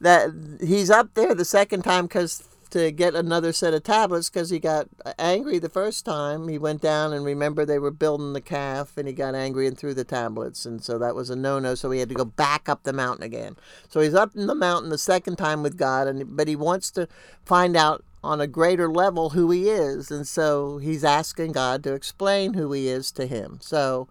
that 0.00 0.58
he's 0.60 0.90
up 0.90 1.14
there 1.14 1.34
the 1.34 1.44
second 1.44 1.82
time 1.82 2.06
because 2.06 2.49
to 2.70 2.90
get 2.92 3.14
another 3.14 3.52
set 3.52 3.74
of 3.74 3.82
tablets 3.82 4.30
because 4.30 4.50
he 4.50 4.58
got 4.58 4.88
angry 5.18 5.58
the 5.58 5.68
first 5.68 6.04
time. 6.04 6.48
He 6.48 6.58
went 6.58 6.80
down 6.80 7.12
and 7.12 7.24
remember 7.24 7.64
they 7.64 7.78
were 7.78 7.90
building 7.90 8.32
the 8.32 8.40
calf 8.40 8.96
and 8.96 9.06
he 9.06 9.14
got 9.14 9.34
angry 9.34 9.66
and 9.66 9.76
threw 9.76 9.94
the 9.94 10.04
tablets. 10.04 10.64
And 10.64 10.82
so 10.82 10.98
that 10.98 11.14
was 11.14 11.30
a 11.30 11.36
no-no 11.36 11.74
so 11.74 11.90
he 11.90 12.00
had 12.00 12.08
to 12.08 12.14
go 12.14 12.24
back 12.24 12.68
up 12.68 12.82
the 12.82 12.92
mountain 12.92 13.24
again. 13.24 13.56
So 13.88 14.00
he's 14.00 14.14
up 14.14 14.34
in 14.34 14.46
the 14.46 14.54
mountain 14.54 14.90
the 14.90 14.98
second 14.98 15.36
time 15.36 15.62
with 15.62 15.76
god 15.76 16.06
and 16.06 16.36
but 16.36 16.48
he 16.48 16.56
wants 16.56 16.90
to 16.92 17.08
find 17.44 17.76
out 17.76 18.04
on 18.22 18.40
a 18.40 18.46
greater 18.46 18.88
level 18.88 19.30
who 19.30 19.50
he 19.50 19.68
is. 19.68 20.10
And 20.10 20.26
so 20.26 20.78
he's 20.78 21.04
asking 21.04 21.52
god 21.52 21.82
to 21.84 21.94
explain 21.94 22.54
who 22.54 22.72
he 22.72 22.88
is 22.88 23.10
to 23.12 23.26
him. 23.26 23.58
So 23.60 24.08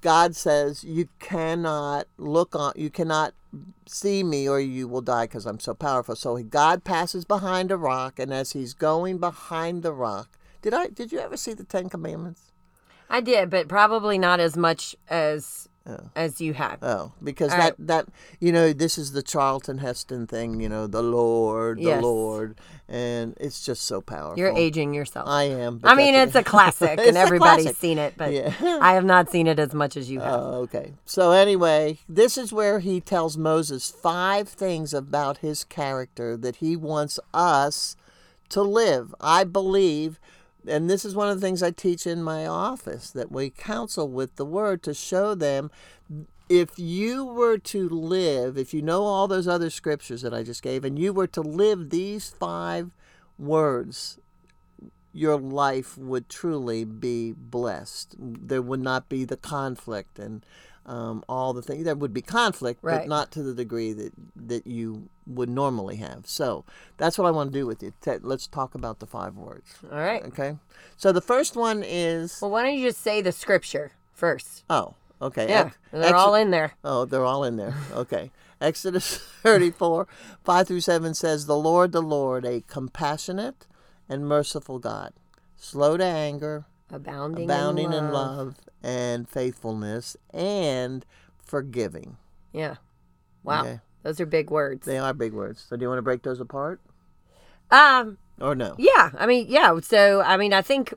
God 0.00 0.36
says 0.36 0.84
you 0.84 1.08
cannot 1.18 2.06
look 2.18 2.54
on, 2.54 2.72
you 2.76 2.90
cannot 2.90 3.34
see 3.86 4.22
me 4.22 4.48
or 4.48 4.60
you 4.60 4.88
will 4.88 5.00
die 5.00 5.24
because 5.24 5.46
I'm 5.46 5.60
so 5.60 5.74
powerful. 5.74 6.16
So 6.16 6.42
God 6.42 6.84
passes 6.84 7.24
behind 7.24 7.70
a 7.70 7.76
rock, 7.76 8.18
and 8.18 8.32
as 8.32 8.52
he's 8.52 8.74
going 8.74 9.18
behind 9.18 9.82
the 9.82 9.92
rock, 9.92 10.38
did 10.62 10.74
I? 10.74 10.88
Did 10.88 11.12
you 11.12 11.18
ever 11.18 11.36
see 11.36 11.54
the 11.54 11.64
Ten 11.64 11.88
Commandments? 11.88 12.52
I 13.08 13.20
did, 13.20 13.50
but 13.50 13.68
probably 13.68 14.18
not 14.18 14.40
as 14.40 14.56
much 14.56 14.96
as 15.08 15.65
Oh. 15.88 16.10
as 16.16 16.40
you 16.40 16.52
have. 16.54 16.78
Oh, 16.82 17.12
because 17.22 17.52
All 17.52 17.58
that 17.58 17.76
that 17.78 18.06
you 18.40 18.50
know 18.50 18.72
this 18.72 18.98
is 18.98 19.12
the 19.12 19.22
Charlton 19.22 19.78
Heston 19.78 20.26
thing. 20.26 20.60
You 20.60 20.68
know, 20.68 20.86
the 20.86 21.02
Lord, 21.02 21.78
the 21.78 21.82
Yes. 21.82 22.02
Lord, 22.02 22.56
and 22.88 23.36
it's 23.38 23.64
just 23.64 23.82
so 23.84 24.00
powerful. 24.00 24.38
You're 24.38 24.56
aging 24.56 24.94
yourself. 24.94 25.28
I 25.28 25.44
am. 25.44 25.78
but 25.78 25.90
I 25.90 25.94
mean, 25.94 26.14
it's 26.14 26.34
a 26.34 26.42
classic, 26.54 26.98
It's 26.98 27.08
and 27.08 27.16
everybody's 27.16 27.64
classic. 27.66 27.80
seen 27.80 27.98
it, 27.98 28.14
but 28.16 28.32
Yeah. 28.32 28.52
I 28.82 28.94
have 28.94 29.04
not 29.04 29.30
seen 29.30 29.46
it 29.46 29.58
as 29.60 29.72
much 29.74 29.96
as 29.96 30.10
you 30.10 30.20
have. 30.20 30.32
Oh, 30.40 30.54
okay. 30.62 30.94
So 31.04 31.30
anyway, 31.32 31.98
this 32.08 32.36
is 32.36 32.52
where 32.52 32.80
he 32.80 33.00
tells 33.00 33.36
Moses 33.38 33.90
five 33.90 34.48
things 34.48 34.92
about 34.92 35.38
his 35.38 35.62
character 35.62 36.36
that 36.36 36.56
he 36.56 36.74
wants 36.76 37.20
us 37.32 37.96
to 38.48 38.62
live. 38.62 39.14
I 39.20 39.44
believe, 39.44 40.18
and 40.66 40.90
this 40.90 41.04
is 41.04 41.14
one 41.14 41.28
of 41.28 41.40
the 41.40 41.46
things 41.46 41.62
I 41.62 41.70
teach 41.70 42.06
in 42.06 42.22
my 42.22 42.46
office 42.46 43.10
that 43.10 43.30
we 43.30 43.50
counsel 43.50 44.08
with 44.08 44.36
the 44.36 44.44
word 44.44 44.82
to 44.84 44.94
show 44.94 45.34
them 45.34 45.70
if 46.48 46.78
you 46.78 47.24
were 47.24 47.58
to 47.58 47.88
live, 47.88 48.56
if 48.56 48.72
you 48.72 48.82
know 48.82 49.02
all 49.02 49.26
those 49.26 49.48
other 49.48 49.70
scriptures 49.70 50.22
that 50.22 50.32
I 50.32 50.42
just 50.42 50.62
gave, 50.62 50.84
and 50.84 50.98
you 50.98 51.12
were 51.12 51.26
to 51.28 51.40
live 51.40 51.90
these 51.90 52.30
five 52.30 52.94
words 53.38 54.18
your 55.16 55.40
life 55.40 55.96
would 55.96 56.28
truly 56.28 56.84
be 56.84 57.32
blessed. 57.32 58.14
There 58.18 58.60
would 58.60 58.82
not 58.82 59.08
be 59.08 59.24
the 59.24 59.38
conflict 59.38 60.18
and 60.18 60.44
um, 60.86 61.22
all 61.28 61.52
the 61.52 61.62
things. 61.62 61.84
There 61.84 61.94
would 61.94 62.14
be 62.14 62.22
conflict, 62.22 62.80
but 62.82 63.08
not 63.08 63.30
to 63.32 63.42
the 63.42 63.52
degree 63.54 63.92
that 63.92 64.12
that 64.36 64.66
you 64.66 65.08
would 65.26 65.48
normally 65.50 65.96
have. 65.96 66.26
So 66.26 66.64
that's 66.96 67.18
what 67.18 67.26
I 67.26 67.30
want 67.30 67.52
to 67.52 67.58
do 67.58 67.66
with 67.66 67.82
you. 67.82 67.92
Let's 68.22 68.46
talk 68.46 68.74
about 68.74 69.00
the 69.00 69.06
five 69.06 69.36
words. 69.36 69.74
All 69.90 69.98
right. 69.98 70.24
Okay. 70.24 70.56
So 70.96 71.12
the 71.12 71.20
first 71.20 71.56
one 71.56 71.82
is 71.84 72.38
Well, 72.40 72.50
why 72.50 72.62
don't 72.62 72.74
you 72.78 72.88
just 72.88 73.00
say 73.02 73.20
the 73.20 73.32
scripture 73.32 73.92
first? 74.12 74.64
oh 74.70 74.94
Okay. 75.20 75.48
Yeah, 75.48 75.66
Ex- 75.66 75.78
they're 75.92 76.12
Exo- 76.12 76.14
all 76.14 76.34
in 76.34 76.50
there. 76.50 76.72
Oh, 76.84 77.04
they're 77.06 77.24
all 77.24 77.42
in 77.44 77.56
there. 77.56 77.74
Okay. 77.92 78.30
Exodus 78.60 79.16
34, 79.42 80.06
5 80.44 80.68
through 80.68 80.80
7 80.80 81.14
says, 81.14 81.46
The 81.46 81.56
Lord, 81.56 81.92
the 81.92 82.02
Lord, 82.02 82.44
a 82.44 82.62
compassionate 82.66 83.66
and 84.08 84.26
merciful 84.26 84.78
God, 84.78 85.12
slow 85.56 85.96
to 85.96 86.04
anger, 86.04 86.64
Abounding, 86.90 87.44
abounding 87.44 87.86
in, 87.86 87.92
in 87.92 88.12
love. 88.12 88.36
love 88.38 88.54
and 88.82 89.28
faithfulness, 89.28 90.16
and 90.32 91.04
forgiving. 91.42 92.16
Yeah. 92.52 92.76
Wow. 93.42 93.62
Okay. 93.62 93.80
Those 94.02 94.20
are 94.20 94.26
big 94.26 94.50
words. 94.50 94.86
They 94.86 94.98
are 94.98 95.12
big 95.12 95.32
words. 95.32 95.64
So 95.68 95.76
do 95.76 95.82
you 95.82 95.88
want 95.88 95.98
to 95.98 96.02
break 96.02 96.22
those 96.22 96.40
apart? 96.40 96.80
Um. 97.70 98.18
Or 98.40 98.54
no? 98.54 98.74
Yeah. 98.78 99.10
I 99.16 99.26
mean, 99.26 99.46
yeah. 99.48 99.78
So 99.80 100.20
I 100.22 100.36
mean, 100.36 100.52
I 100.52 100.62
think. 100.62 100.92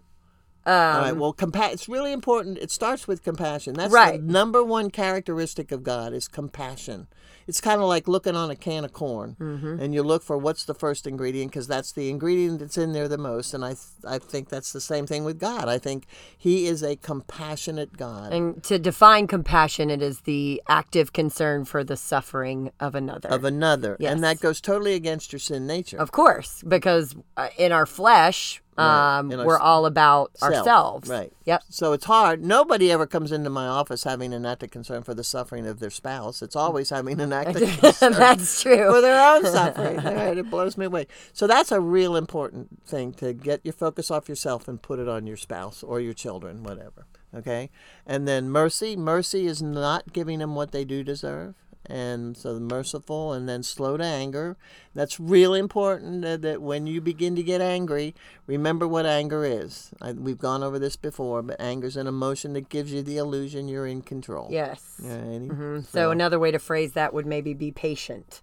Um, 0.66 0.74
All 0.74 1.02
right. 1.02 1.16
Well, 1.16 1.34
compa- 1.34 1.72
it's 1.72 1.88
really 1.90 2.12
important. 2.12 2.58
It 2.60 2.70
starts 2.70 3.08
with 3.08 3.24
compassion. 3.24 3.74
That's 3.74 3.92
Right. 3.94 4.20
the 4.24 4.32
number 4.32 4.64
one 4.64 4.92
characteristic 4.92 5.72
of 5.72 5.84
God 5.84 6.14
is 6.14 6.28
compassion. 6.28 7.08
It's 7.50 7.60
kind 7.62 7.82
of 7.82 7.88
like 7.88 8.08
looking 8.08 8.36
on 8.36 8.50
a 8.52 8.56
can 8.56 8.86
of 8.86 8.94
corn, 8.94 9.36
Mm-hmm. 9.40 9.80
and 9.82 9.94
you 9.94 10.04
look 10.04 10.22
for 10.24 10.38
what's 10.38 10.66
the 10.66 10.74
first 10.76 11.08
ingredient 11.08 11.52
because 11.52 11.68
that's 11.68 11.92
the 11.92 12.10
ingredient 12.10 12.60
that's 12.60 12.78
in 12.78 12.94
there 12.94 13.08
the 13.08 13.18
most. 13.18 13.54
And 13.56 13.66
I, 13.66 13.70
th- 13.70 14.06
I 14.08 14.20
think 14.20 14.50
that's 14.50 14.72
the 14.72 14.80
same 14.80 15.06
thing 15.08 15.24
with 15.26 15.40
God. 15.40 15.68
I 15.68 15.80
think 15.80 16.06
He 16.38 16.68
is 16.68 16.84
a 16.84 16.96
compassionate 16.96 17.98
God 17.98 18.34
And 18.34 18.64
to 18.66 18.78
define 18.80 19.28
compassion, 19.28 19.90
it 19.90 20.02
is 20.02 20.22
the 20.22 20.62
active 20.68 21.12
concern 21.14 21.66
for 21.66 21.84
the 21.84 21.98
suffering 21.98 22.72
of 22.80 22.96
another. 22.96 23.30
of 23.30 23.44
another, 23.44 23.98
Yes. 24.00 24.14
and 24.14 24.24
that 24.24 24.40
goes 24.40 24.62
totally 24.62 24.94
against 24.94 25.32
your 25.34 25.40
sin 25.40 25.66
nature. 25.66 25.98
Of 25.98 26.12
course, 26.12 26.64
because 26.68 27.16
uh, 27.36 27.50
in 27.58 27.72
our 27.72 27.86
flesh, 27.86 28.62
Right, 28.80 29.20
um, 29.20 29.32
our 29.32 29.46
we're 29.46 29.60
all 29.60 29.86
about 29.86 30.38
Self, 30.38 30.54
ourselves. 30.54 31.10
Right. 31.10 31.32
Yep. 31.46 31.64
So 31.70 31.94
it's 31.94 32.06
hard. 32.06 32.44
Nobody 32.44 32.92
ever 32.92 33.06
comes 33.06 33.32
into 33.32 33.50
my 33.50 33.68
office 33.68 34.04
having 34.04 34.34
an 34.34 34.46
active 34.46 34.72
concern 34.72 35.04
for 35.04 35.14
the 35.14 35.24
suffering 35.24 35.68
of 35.68 35.80
their 35.80 35.90
spouse. 35.90 36.42
It's 36.42 36.56
always 36.56 36.90
having 36.90 37.20
an 37.20 37.34
active 37.34 37.70
concern 37.80 38.14
That's 38.14 38.64
for 38.64 39.02
their 39.02 39.36
own 39.36 39.46
suffering. 39.46 40.00
Right, 40.20 40.38
it 40.38 40.50
blows 40.50 40.78
me 40.78 40.86
away. 40.86 41.08
So 41.34 41.46
that's 41.48 41.72
a 41.72 41.80
real 41.80 42.16
important 42.16 42.84
thing 42.86 43.14
to 43.14 43.34
get 43.34 43.62
your 43.64 43.74
focus 43.74 44.10
off 44.10 44.28
yourself 44.28 44.68
and 44.68 44.82
put 44.82 45.00
it 45.00 45.08
on 45.08 45.28
your 45.28 45.38
spouse 45.38 45.84
or 45.84 46.00
your 46.00 46.14
children, 46.14 46.64
whatever. 46.64 47.06
Okay? 47.36 47.70
And 48.06 48.28
then 48.28 48.50
mercy. 48.50 48.96
Mercy 48.96 49.46
is 49.46 49.62
not 49.62 50.14
giving 50.14 50.40
them 50.40 50.56
what 50.56 50.72
they 50.72 50.84
do 50.84 51.04
deserve. 51.04 51.56
And 51.90 52.38
so 52.38 52.54
the 52.54 52.60
merciful 52.60 53.34
and 53.34 53.50
then 53.50 53.64
slow 53.64 53.98
to 53.98 54.04
anger. 54.04 54.56
That's 54.94 55.20
really 55.20 55.60
important 55.60 56.22
that, 56.22 56.42
that 56.44 56.62
when 56.62 56.86
you 56.86 57.02
begin 57.02 57.36
to 57.36 57.42
get 57.44 57.62
angry, 57.62 58.14
remember 58.46 58.88
what 58.88 59.06
anger 59.08 59.44
is. 59.44 59.90
I, 60.00 60.12
we've 60.12 60.38
gone 60.38 60.62
over 60.62 60.78
this 60.78 60.96
before, 60.96 61.42
but 61.42 61.60
anger 61.60 61.88
is 61.88 61.98
an 61.98 62.06
emotion 62.08 62.54
that 62.54 62.70
gives 62.70 62.94
you 62.94 63.02
the 63.02 63.18
illusion 63.18 63.68
you're 63.68 63.88
in 63.88 64.02
control. 64.04 64.50
Yes. 64.52 65.02
Alrighty? 65.02 65.48
Mhm. 65.48 65.86
So 65.88 66.12
another 66.12 66.38
way 66.38 66.52
to 66.52 66.60
phrase 66.60 66.94
that 66.94 67.14
would 67.14 67.26
maybe 67.26 67.54
be 67.56 67.72
patient. 67.72 68.42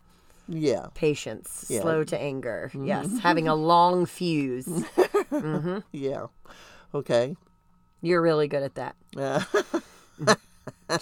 Yeah. 0.49 0.87
Patience, 0.95 1.67
Yeah. 1.69 1.79
Mm-hmm. 1.79 1.83
slow 1.89 2.05
to 2.05 2.19
anger. 2.21 2.71
Yes, 2.75 3.19
having 3.21 3.47
a 3.49 3.55
long 3.55 4.07
fuse. 4.07 4.69
Yeah. 5.93 6.27
Okay. 6.95 7.37
You're 8.01 8.23
really 8.23 8.47
good 8.49 8.63
at 8.63 8.75
that. 8.77 8.95
Uh, 9.17 9.41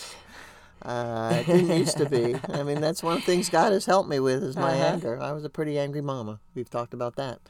uh, 0.85 1.37
it 1.40 1.47
didn't 1.47 1.79
used 1.79 1.97
to 1.99 2.09
be. 2.09 2.37
I 2.53 2.62
mean, 2.62 2.81
that's 2.81 3.03
one 3.03 3.14
of 3.16 3.20
the 3.25 3.27
things 3.27 3.49
God 3.51 3.73
has 3.73 3.87
helped 3.87 4.09
me 4.09 4.20
with 4.20 4.42
is 4.42 4.57
my 4.57 4.75
Uh-huh. 4.75 4.85
anger. 4.94 5.20
I 5.20 5.33
was 5.33 5.44
a 5.44 5.49
pretty 5.51 5.79
angry 5.79 6.01
mama. 6.01 6.40
We've 6.55 6.68
talked 6.70 6.92
about 6.94 7.16
that. 7.16 7.40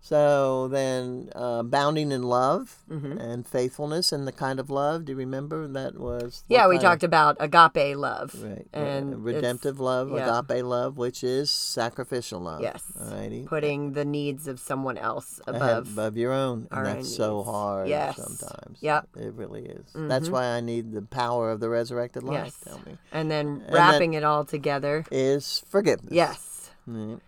So 0.00 0.68
then, 0.68 1.28
uh, 1.34 1.62
bounding 1.64 2.12
in 2.12 2.22
love 2.22 2.76
Mm-hmm. 2.88 3.18
and 3.18 3.46
faithfulness 3.46 4.12
and 4.12 4.26
the 4.26 4.32
kind 4.32 4.58
of 4.58 4.70
love. 4.70 5.04
Do 5.04 5.12
you 5.12 5.18
remember 5.18 5.68
that 5.68 5.98
was? 5.98 6.42
Yeah, 6.48 6.66
we 6.68 6.78
talked 6.78 7.02
about 7.02 7.36
agape 7.38 7.96
love. 7.96 8.34
Right. 8.42 8.66
and 8.72 9.22
redemptive 9.22 9.78
love, 9.78 10.10
yeah. 10.10 10.38
agape 10.38 10.64
love, 10.64 10.96
which 10.96 11.22
is 11.22 11.50
sacrificial 11.50 12.40
love. 12.40 12.62
Yes. 12.62 12.82
Alrighty. 12.98 13.44
Putting 13.44 13.92
the 13.92 14.06
needs 14.06 14.48
of 14.48 14.58
someone 14.58 14.96
else 14.96 15.40
above. 15.46 15.92
above 15.92 16.16
your 16.16 16.32
own, 16.32 16.66
and 16.70 16.86
that's 16.86 17.14
so 17.14 17.38
needs. 17.38 17.48
hard 17.50 17.88
Yes. 17.88 18.16
sometimes. 18.16 18.78
Yep. 18.80 19.08
it 19.16 19.34
really 19.34 19.66
is. 19.66 19.84
That's 19.94 20.30
why 20.30 20.46
I 20.46 20.60
need 20.60 20.92
the 20.92 21.02
power 21.02 21.50
of 21.50 21.60
the 21.60 21.68
resurrected 21.68 22.22
life. 22.22 22.44
Yes. 22.44 22.60
Tell 22.64 22.80
me 22.86 22.96
And 23.12 23.30
then 23.30 23.62
wrapping 23.70 24.14
it 24.14 24.24
all 24.24 24.44
together. 24.46 25.04
is 25.10 25.62
forgiveness. 25.68 26.12
Yes. 26.12 26.70
Mm. 26.88 27.20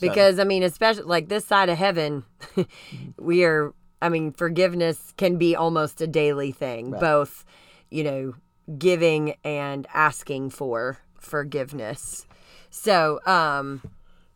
Because 0.00 0.38
I 0.38 0.44
mean, 0.44 0.62
especially 0.62 1.04
like 1.04 1.28
this 1.28 1.44
side 1.44 1.68
of 1.68 1.78
heaven, 1.78 2.24
we 3.18 3.44
are. 3.44 3.74
I 4.00 4.08
mean, 4.08 4.32
forgiveness 4.32 5.12
can 5.16 5.38
be 5.38 5.56
almost 5.56 6.00
a 6.00 6.06
daily 6.06 6.52
thing, 6.52 6.92
both, 7.00 7.44
you 7.90 8.04
know, 8.04 8.34
giving 8.78 9.34
and 9.42 9.88
asking 9.92 10.50
for 10.50 10.98
forgiveness. 11.18 12.24
So, 12.70 13.18
um, 13.26 13.82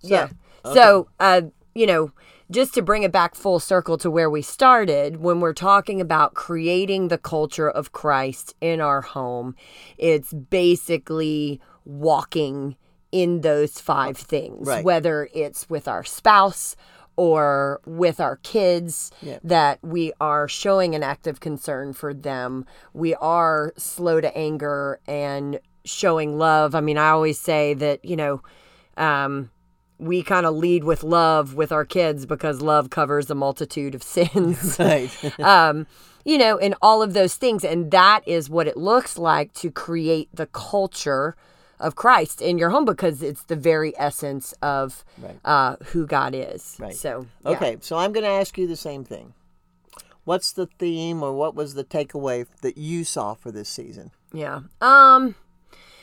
yeah. 0.00 0.30
So, 0.64 1.08
uh, 1.20 1.42
you 1.74 1.86
know, 1.86 2.12
just 2.50 2.74
to 2.74 2.82
bring 2.82 3.02
it 3.02 3.12
back 3.12 3.34
full 3.34 3.60
circle 3.60 3.96
to 3.98 4.10
where 4.10 4.28
we 4.28 4.42
started, 4.42 5.18
when 5.18 5.40
we're 5.40 5.52
talking 5.54 6.00
about 6.00 6.34
creating 6.34 7.08
the 7.08 7.18
culture 7.18 7.70
of 7.70 7.92
Christ 7.92 8.54
in 8.60 8.80
our 8.80 9.00
home, 9.00 9.56
it's 9.96 10.32
basically 10.32 11.60
walking 11.84 12.76
in 13.12 13.42
those 13.42 13.78
five 13.78 14.16
things, 14.16 14.66
Right. 14.66 14.84
whether 14.84 15.28
it's 15.34 15.68
with 15.70 15.86
our 15.86 16.02
spouse 16.02 16.74
or 17.14 17.80
with 17.86 18.18
our 18.20 18.36
kids, 18.36 19.10
Yeah. 19.20 19.38
that 19.44 19.78
we 19.82 20.12
are 20.20 20.48
showing 20.48 20.94
an 20.94 21.02
active 21.02 21.40
concern 21.40 21.92
for 21.92 22.14
them. 22.14 22.64
We 22.94 23.14
are 23.16 23.74
slow 23.76 24.20
to 24.22 24.34
anger 24.36 24.98
and 25.06 25.60
showing 25.84 26.38
love. 26.38 26.74
I 26.74 26.80
mean, 26.80 26.96
I 26.96 27.10
always 27.10 27.38
say 27.38 27.74
that, 27.74 28.02
you 28.04 28.16
know, 28.16 28.40
um, 28.96 29.50
we 29.98 30.22
kind 30.22 30.46
of 30.46 30.54
lead 30.54 30.84
with 30.84 31.02
love 31.04 31.54
with 31.54 31.70
our 31.70 31.84
kids 31.84 32.24
because 32.26 32.60
love 32.62 32.88
covers 32.90 33.30
a 33.30 33.34
multitude 33.34 33.94
of 33.94 34.02
sins. 34.16 34.76
Right. 34.78 35.10
um, 35.40 35.86
you 36.24 36.38
know, 36.38 36.56
and 36.56 36.74
all 36.80 37.02
of 37.02 37.12
those 37.14 37.34
things. 37.34 37.62
And 37.64 37.90
that 37.90 38.26
is 38.26 38.48
what 38.48 38.66
it 38.66 38.76
looks 38.76 39.18
like 39.18 39.52
to 39.54 39.70
create 39.70 40.28
the 40.32 40.46
culture 40.46 41.36
of 41.82 41.96
Christ 41.96 42.40
in 42.40 42.56
your 42.56 42.70
home 42.70 42.84
because 42.86 43.22
it's 43.22 43.42
the 43.42 43.56
very 43.56 43.92
essence 43.98 44.54
of 44.62 45.04
Right. 45.20 45.38
uh, 45.44 45.76
who 45.86 46.06
God 46.06 46.34
is. 46.34 46.76
Right. 46.78 46.94
So, 46.94 47.26
yeah. 47.44 47.50
okay, 47.50 47.76
so 47.80 47.98
I'm 47.98 48.12
going 48.12 48.24
to 48.24 48.30
ask 48.30 48.56
you 48.56 48.66
the 48.66 48.76
same 48.76 49.04
thing. 49.04 49.34
What's 50.24 50.52
the 50.52 50.66
theme 50.78 51.22
or 51.22 51.32
what 51.34 51.54
was 51.54 51.74
the 51.74 51.82
takeaway 51.84 52.46
that 52.62 52.78
you 52.78 53.02
saw 53.04 53.34
for 53.34 53.50
this 53.50 53.68
season? 53.68 54.12
Yeah. 54.32 54.60
Um 54.80 55.34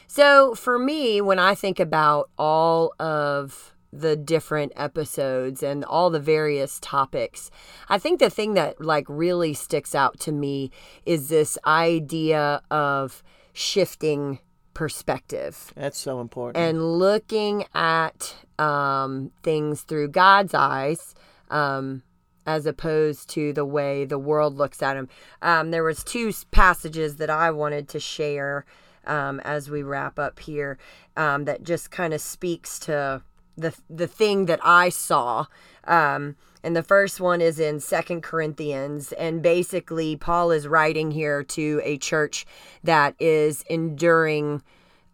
so 0.08 0.56
for 0.56 0.78
me 0.78 1.22
when 1.22 1.40
I 1.40 1.56
think 1.56 1.80
about 1.80 2.30
all 2.38 2.94
of 3.00 3.74
the 3.94 4.16
different 4.18 4.74
episodes 4.76 5.64
and 5.64 5.86
all 5.86 6.10
the 6.10 6.20
various 6.20 6.80
topics, 6.82 7.50
I 7.88 7.98
think 7.98 8.20
the 8.20 8.30
thing 8.30 8.56
that 8.56 8.82
like 8.82 9.06
really 9.08 9.54
sticks 9.54 9.96
out 9.96 10.20
to 10.22 10.32
me 10.34 10.70
is 11.06 11.30
this 11.30 11.58
idea 11.66 12.62
of 12.70 13.24
shifting 13.54 14.40
perspective 14.80 15.74
That's 15.76 15.98
so 15.98 16.22
important. 16.22 16.56
and 16.56 16.98
looking 17.00 17.66
at 17.76 18.34
um, 18.58 19.30
things 19.44 19.82
through 19.82 20.08
God's 20.08 20.54
eyes, 20.54 21.16
um, 21.52 22.02
as 22.46 22.66
opposed 22.66 23.30
to 23.32 23.52
the 23.52 23.66
way 23.66 24.06
the 24.06 24.18
world 24.18 24.56
looks 24.56 24.82
at 24.82 24.94
them. 24.94 25.10
Um, 25.42 25.72
there 25.72 25.84
was 25.84 26.02
two 26.02 26.32
passages 26.52 27.18
that 27.18 27.30
I 27.30 27.52
wanted 27.52 27.90
to 27.90 28.00
share 28.00 28.64
um, 29.06 29.42
as 29.42 29.70
we 29.70 29.84
wrap 29.84 30.18
up 30.18 30.40
here 30.40 30.78
um, 31.18 31.44
that 31.44 31.64
just 31.64 31.92
kind 31.92 32.14
of 32.14 32.22
speaks 32.22 32.80
to 32.80 33.22
the 33.60 33.76
the 33.90 34.08
thing 34.08 34.46
that 34.46 34.60
I 34.64 34.90
saw. 34.90 35.46
Um, 35.86 36.36
and 36.64 36.76
the 36.76 36.84
first 36.84 37.22
one 37.22 37.40
is 37.40 37.60
in 37.60 37.80
Second 37.80 38.22
Corinthians, 38.22 39.14
and 39.14 39.42
basically 39.42 40.18
Paul 40.18 40.52
is 40.52 40.68
writing 40.68 41.12
here 41.12 41.42
to 41.44 41.82
a 41.84 41.98
church 41.98 42.46
that 42.84 43.16
is 43.20 43.64
enduring 43.70 44.62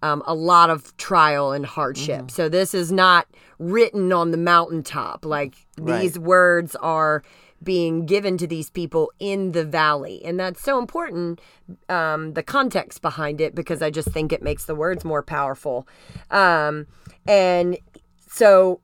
um, 0.01 0.23
a 0.25 0.33
lot 0.33 0.69
of 0.69 0.95
trial 0.97 1.51
and 1.51 1.65
hardship. 1.65 2.31
So 2.31 2.49
this 2.49 2.73
is 2.73 2.91
not 2.91 3.27
written 3.59 4.11
on 4.11 4.31
the 4.31 4.37
mountaintop. 4.37 5.23
Like 5.23 5.55
these 5.77 6.17
words 6.17 6.75
are 6.77 7.23
being 7.63 8.05
given 8.05 8.37
to 8.37 8.47
these 8.47 8.69
people 8.69 9.11
in 9.19 9.51
the 9.53 9.63
valley, 9.65 10.23
and 10.25 10.39
that's 10.39 10.61
so 10.61 10.77
important. 10.79 11.39
Um, 11.89 12.33
the 12.33 12.43
context 12.43 13.01
behind 13.01 13.39
it, 13.39 13.55
because 13.55 13.81
I 13.81 13.89
just 13.91 14.09
think 14.09 14.33
it 14.33 14.43
makes 14.43 14.65
the 14.65 14.75
words 14.75 15.05
more 15.05 15.23
powerful. 15.23 15.87
Um, 16.31 16.87
and 17.27 17.77
so 18.35 18.81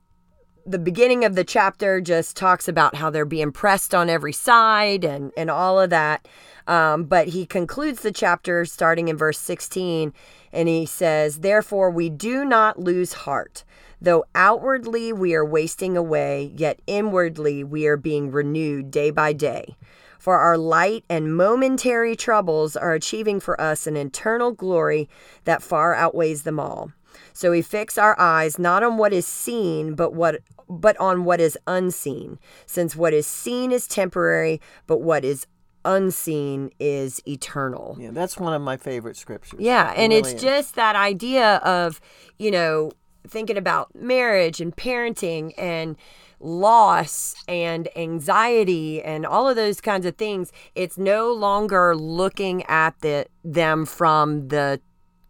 the 0.66 0.80
beginning 0.80 1.26
of 1.26 1.36
the 1.36 1.44
chapter 1.44 2.00
just 2.00 2.38
talks 2.38 2.70
about 2.70 2.96
how 2.96 3.10
they're 3.10 3.26
being 3.26 3.52
pressed 3.52 3.94
on 3.94 4.10
every 4.10 4.32
side 4.32 5.04
and, 5.04 5.34
and 5.36 5.52
all 5.52 5.78
of 5.78 5.90
that. 5.90 6.26
Um, 6.68 7.04
but 7.04 7.28
he 7.28 7.46
concludes 7.46 8.02
the 8.02 8.14
chapter 8.14 8.64
starting 8.64 9.10
in 9.10 9.18
verse 9.18 9.38
16 9.40 10.14
and 10.54 10.70
he 10.70 10.86
says, 10.86 11.40
Therefore, 11.40 11.92
we 11.92 12.10
do 12.10 12.46
not 12.46 12.80
lose 12.80 13.12
heart. 13.12 13.66
Though 14.00 14.24
outwardly 14.36 15.12
we 15.12 15.36
are 15.36 15.44
wasting 15.44 15.98
away, 15.98 16.54
yet 16.56 16.80
inwardly 16.88 17.62
we 17.62 17.88
are 17.88 17.98
being 17.98 18.32
renewed 18.32 18.90
day 18.90 19.12
by 19.12 19.34
day. 19.34 19.76
For 20.18 20.38
our 20.38 20.58
light 20.58 21.04
and 21.10 21.36
momentary 21.36 22.16
troubles 22.16 22.78
are 22.78 22.94
achieving 22.94 23.42
for 23.42 23.60
us 23.60 23.86
an 23.86 23.98
eternal 23.98 24.54
glory 24.54 25.10
that 25.44 25.62
far 25.62 25.94
outweighs 25.94 26.44
them 26.44 26.58
all. 26.58 26.94
So 27.34 27.52
we 27.52 27.62
fix 27.62 27.98
our 27.98 28.20
eyes 28.20 28.60
not 28.60 28.84
on 28.84 28.98
what 28.98 29.14
is 29.14 29.28
seen, 29.28 29.96
but 29.96 30.14
what 30.14 30.42
but 30.70 30.96
on 30.98 31.26
what 31.26 31.42
is 31.42 31.58
unseen, 31.68 32.40
since 32.66 32.96
what 32.96 33.14
is 33.14 33.28
seen 33.28 33.72
is 33.72 33.88
temporary, 33.88 34.62
but 34.88 35.02
what 35.02 35.26
is 35.26 35.46
unseen 35.84 36.72
is 36.80 37.22
eternal. 37.28 37.98
Yeah, 38.00 38.12
that's 38.12 38.38
one 38.38 38.54
of 38.54 38.62
my 38.62 38.78
favorite 38.78 39.18
scriptures. 39.18 39.60
Yeah, 39.60 39.92
It 39.92 39.98
and 39.98 40.12
really 40.12 40.22
it's 40.22 40.34
is. 40.34 40.42
just 40.42 40.76
that 40.76 40.96
idea 40.96 41.56
of, 41.58 42.00
you 42.38 42.52
know, 42.52 42.92
thinking 43.28 43.58
about 43.58 43.94
marriage 43.96 44.62
and 44.62 44.76
parenting 44.76 45.54
and 45.58 45.96
loss 46.40 47.36
and 47.48 47.88
anxiety 47.96 49.02
and 49.04 49.26
all 49.26 49.48
of 49.48 49.56
those 49.56 49.80
kinds 49.82 50.06
of 50.06 50.16
things. 50.16 50.52
It's 50.76 50.98
no 50.98 51.32
longer 51.32 51.96
looking 51.96 52.64
at 52.64 53.00
the 53.02 53.28
them 53.44 53.86
from 53.86 54.48
the 54.48 54.80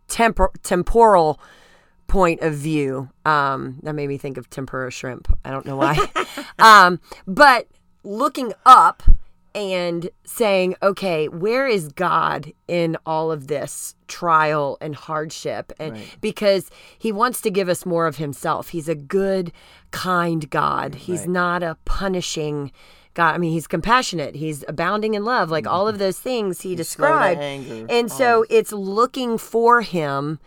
tempor- 0.08 0.54
temporal 0.64 1.40
point 2.12 2.42
of 2.42 2.54
view. 2.54 3.10
Um, 3.26 3.78
that 3.84 3.94
made 3.94 4.08
me 4.08 4.18
think 4.18 4.38
of 4.38 4.50
tempura 4.50 4.92
shrimp. 4.92 5.28
I 5.46 5.50
don't 5.52 5.66
know 5.66 5.78
why. 5.78 5.98
um, 6.60 7.00
but 7.26 7.68
looking 8.04 8.54
up 8.66 9.02
and 9.56 10.10
saying, 10.26 10.76
okay, 10.82 11.28
where 11.28 11.68
is 11.68 11.90
God 11.90 12.52
in 12.68 12.98
all 13.06 13.32
of 13.32 13.48
this 13.48 13.96
trial 14.08 14.78
and 14.82 14.96
hardship? 14.96 15.72
And 15.80 15.94
Right. 15.94 16.18
because 16.22 16.70
he 16.98 17.12
wants 17.12 17.42
to 17.42 17.52
give 17.52 17.68
us 17.70 17.86
more 17.86 18.08
of 18.08 18.18
himself. 18.18 18.70
He's 18.70 18.88
a 18.90 18.96
good, 18.96 19.52
kind 19.92 20.50
God. 20.50 20.96
He's 20.96 21.22
Right. 21.22 21.30
not 21.30 21.64
a 21.64 21.78
punishing 21.86 22.72
God. 23.14 23.36
I 23.36 23.38
mean, 23.40 23.52
he's 23.52 23.68
compassionate. 23.68 24.36
He's 24.36 24.64
abounding 24.70 25.16
in 25.16 25.26
love. 25.26 25.50
Like 25.52 25.68
all 25.68 25.86
of 25.88 25.98
those 25.98 26.18
things 26.20 26.62
he 26.62 26.70
Mm-hmm. 26.70 26.74
To 26.74 26.84
described. 26.84 27.42
anger, 27.42 27.86
And 27.90 28.10
so 28.12 28.46
it's 28.50 28.72
looking 28.72 29.38
for 29.38 29.82
him 29.82 30.40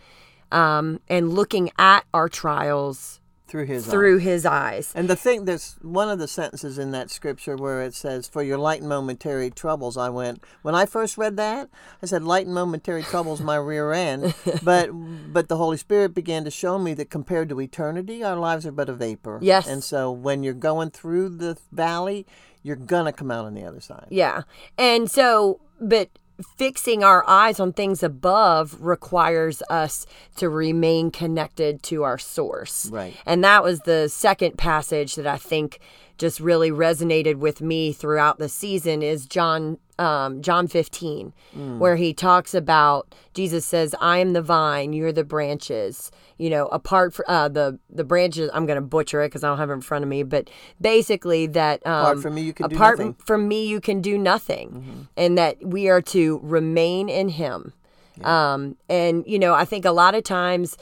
um, 0.51 0.99
and 1.07 1.33
looking 1.33 1.71
at 1.77 2.05
our 2.13 2.29
trials 2.29 3.19
through 3.47 3.65
his 3.67 3.85
eyes. 3.85 3.91
through 3.91 4.17
his 4.17 4.45
eyes. 4.45 4.91
And 4.95 5.07
the 5.07 5.15
thing, 5.15 5.45
that's 5.45 5.77
one 5.81 6.09
of 6.09 6.19
the 6.19 6.27
sentences 6.27 6.77
in 6.77 6.91
that 6.91 7.11
scripture 7.11 7.55
where 7.55 7.83
it 7.83 7.93
says, 7.93 8.27
"For 8.27 8.41
your 8.41 8.57
light 8.57 8.81
and 8.81 8.89
momentary 8.89 9.51
troubles." 9.51 9.97
I 9.97 10.09
went 10.09 10.43
when 10.61 10.75
I 10.75 10.85
first 10.85 11.17
read 11.17 11.37
that. 11.37 11.69
I 12.01 12.05
said, 12.05 12.23
"Light 12.23 12.47
and 12.47 12.55
momentary 12.55 13.03
troubles, 13.03 13.41
my 13.41 13.55
rear 13.55 13.91
end." 13.93 14.33
But 14.63 14.89
but 15.31 15.47
the 15.47 15.57
Holy 15.57 15.77
Spirit 15.77 16.13
began 16.15 16.43
to 16.43 16.51
show 16.51 16.79
me 16.79 16.93
that 16.95 17.09
compared 17.09 17.49
to 17.49 17.61
eternity, 17.61 18.23
our 18.23 18.37
lives 18.37 18.65
are 18.65 18.71
but 18.71 18.89
a 18.89 18.93
vapor. 18.93 19.39
Yes. 19.41 19.67
And 19.67 19.83
so 19.83 20.11
when 20.11 20.43
you're 20.43 20.53
going 20.53 20.89
through 20.89 21.29
the 21.29 21.57
valley, 21.71 22.25
you're 22.63 22.75
gonna 22.75 23.13
come 23.13 23.29
out 23.29 23.45
on 23.45 23.53
the 23.53 23.63
other 23.63 23.79
side. 23.81 24.07
Yeah. 24.09 24.41
And 24.77 25.09
so, 25.09 25.59
but 25.79 26.09
fixing 26.57 27.03
our 27.03 27.27
eyes 27.27 27.59
on 27.59 27.73
things 27.73 28.03
above 28.03 28.77
requires 28.81 29.61
us 29.69 30.05
to 30.37 30.49
remain 30.49 31.11
connected 31.11 31.81
to 31.83 32.03
our 32.03 32.17
source. 32.17 32.89
Right. 32.91 33.15
And 33.25 33.43
that 33.43 33.63
was 33.63 33.81
the 33.81 34.09
second 34.09 34.57
passage 34.57 35.15
that 35.15 35.27
I 35.27 35.37
think 35.37 35.79
just 36.17 36.39
really 36.39 36.71
resonated 36.71 37.35
with 37.35 37.61
me 37.61 37.91
throughout 37.91 38.37
the 38.39 38.49
season 38.49 39.01
is 39.01 39.25
John 39.25 39.77
um, 39.97 40.41
John 40.41 40.67
15, 40.67 41.31
where 41.79 41.95
he 41.95 42.13
talks 42.13 42.53
about 42.53 43.15
Jesus 43.33 43.65
says, 43.65 43.95
"I 44.01 44.17
am 44.17 44.33
the 44.33 44.41
vine, 44.41 44.91
you're 44.93 45.13
the 45.13 45.23
branches." 45.23 46.11
You 46.37 46.49
know, 46.49 46.67
apart 46.67 47.13
from 47.13 47.25
uh, 47.29 47.47
the 47.47 47.79
the 47.89 48.03
branches, 48.03 48.49
I'm 48.53 48.65
going 48.65 48.75
to 48.75 48.81
butcher 48.81 49.21
it 49.21 49.27
because 49.29 49.43
I 49.43 49.47
don't 49.47 49.57
have 49.57 49.69
it 49.69 49.73
in 49.73 49.81
front 49.81 50.03
of 50.03 50.09
me, 50.09 50.23
but 50.23 50.49
basically 50.81 51.47
that 51.47 51.85
um, 51.87 51.93
Apart 51.93 52.21
from 52.21 52.35
me, 52.35 52.41
you 52.41 52.53
can 52.53 52.67
do 52.67 52.75
apart 52.75 52.99
nothing. 52.99 53.13
from 53.13 53.47
me, 53.47 53.67
you 53.67 53.79
can 53.79 54.01
do 54.01 54.17
nothing, 54.17 55.07
and 55.15 55.37
that 55.37 55.65
we 55.65 55.87
are 55.87 56.01
to 56.01 56.39
remain 56.43 57.07
in 57.07 57.29
Him. 57.29 57.71
Um, 58.23 58.77
and 58.89 59.23
you 59.27 59.39
know, 59.39 59.53
I 59.53 59.65
think 59.65 59.85
a 59.85 59.91
lot 59.91 60.13
of 60.15 60.23
times 60.23 60.77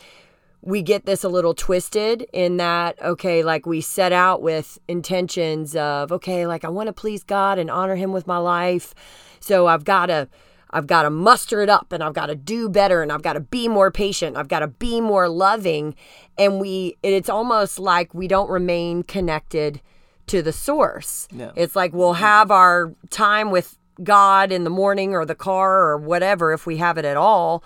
we 0.65 0.81
get 0.81 1.05
this 1.05 1.25
a 1.25 1.29
little 1.29 1.53
twisted 1.53 2.25
in 2.31 2.55
that 2.57 2.99
okay 3.03 3.43
like 3.43 3.65
we 3.65 3.81
set 3.81 4.13
out 4.13 4.41
with 4.41 4.79
intentions 4.87 5.75
of 5.75 6.09
okay 6.11 6.47
like 6.47 6.63
i 6.63 6.69
want 6.69 6.87
to 6.87 6.93
please 6.93 7.21
god 7.21 7.59
and 7.59 7.69
honor 7.69 7.95
him 7.95 8.11
with 8.11 8.25
my 8.25 8.37
life. 8.37 8.95
So 9.41 9.67
i've 9.67 9.83
got 9.83 10.05
to 10.05 10.29
i've 10.69 10.87
got 10.87 11.03
to 11.03 11.09
muster 11.09 11.61
it 11.61 11.69
up 11.69 11.91
and 11.91 12.01
i've 12.01 12.13
got 12.13 12.27
to 12.27 12.35
do 12.35 12.69
better 12.69 13.01
and 13.01 13.11
i've 13.11 13.21
got 13.21 13.33
to 13.33 13.41
be 13.41 13.67
more 13.67 13.91
patient. 13.91 14.37
I've 14.37 14.47
got 14.47 14.59
to 14.59 14.67
be 14.67 15.01
more 15.01 15.27
loving. 15.27 15.95
And 16.37 16.61
we 16.61 16.97
it's 17.03 17.29
almost 17.29 17.77
like 17.77 18.13
we 18.13 18.29
don't 18.29 18.49
remain 18.49 19.03
connected 19.03 19.81
to 20.27 20.41
the 20.41 20.53
source. 20.53 21.27
No. 21.33 21.51
it's 21.57 21.75
like 21.75 21.93
we'll 21.93 22.13
have 22.13 22.51
our 22.51 22.95
time 23.09 23.51
with 23.51 23.77
god 24.01 24.51
in 24.51 24.63
the 24.63 24.69
morning 24.69 25.13
or 25.13 25.25
the 25.25 25.35
car 25.35 25.89
or 25.89 25.97
whatever 25.97 26.51
if 26.51 26.65
we 26.65 26.77
have 26.77 26.97
it 26.97 27.05
at 27.05 27.17
all 27.17 27.63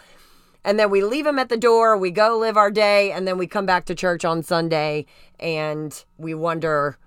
and 0.67 0.77
then 0.77 0.89
we 0.89 1.01
leave 1.01 1.23
them 1.23 1.39
at 1.39 1.47
the 1.47 1.57
door 1.57 1.97
we 1.97 2.11
go 2.11 2.37
live 2.37 2.57
our 2.57 2.69
day 2.69 3.11
and 3.11 3.25
then 3.25 3.37
we 3.37 3.47
come 3.47 3.65
back 3.65 3.85
to 3.85 3.95
church 3.95 4.25
on 4.25 4.43
sunday 4.43 5.05
and 5.39 6.03
we 6.17 6.33
wonder 6.33 6.97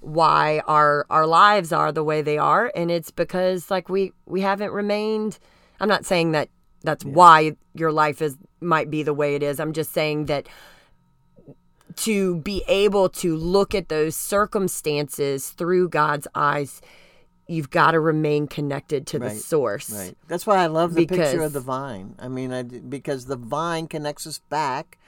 why 0.00 0.60
our 0.66 1.06
our 1.08 1.26
lives 1.26 1.72
are 1.72 1.90
the 1.90 2.04
way 2.04 2.20
they 2.20 2.36
are 2.36 2.70
and 2.76 2.90
it's 2.90 3.10
because 3.10 3.70
like 3.70 3.88
we 3.88 4.12
we 4.26 4.42
haven't 4.42 4.70
remained 4.70 5.38
i'm 5.80 5.88
not 5.88 6.04
saying 6.04 6.32
that 6.32 6.48
that's 6.82 7.04
why 7.04 7.56
your 7.74 7.90
life 7.90 8.20
is 8.20 8.36
might 8.60 8.90
be 8.90 9.02
the 9.02 9.14
way 9.14 9.34
it 9.34 9.42
is 9.42 9.58
i'm 9.58 9.72
just 9.72 9.92
saying 9.92 10.26
that 10.26 10.46
to 11.96 12.36
be 12.36 12.62
able 12.68 13.08
to 13.08 13.34
look 13.34 13.74
at 13.74 13.88
those 13.88 14.14
circumstances 14.14 15.48
through 15.48 15.88
god's 15.88 16.28
eyes 16.34 16.82
you've 17.46 17.70
got 17.70 17.92
to 17.92 18.00
remain 18.00 18.46
connected 18.46 19.06
to 19.08 19.18
the 19.18 19.30
source 19.30 19.90
Right. 19.90 20.16
That's 20.28 20.46
why 20.46 20.56
I 20.56 20.66
love 20.66 20.94
the 20.94 21.06
picture 21.06 21.42
of 21.42 21.52
the 21.52 21.60
vine. 21.60 22.14
I 22.18 22.28
mean, 22.28 22.52
I 22.52 22.62
because 22.62 23.26
the 23.26 23.36
vine 23.36 23.86
connects 23.86 24.26
us 24.26 24.38
back 24.38 24.98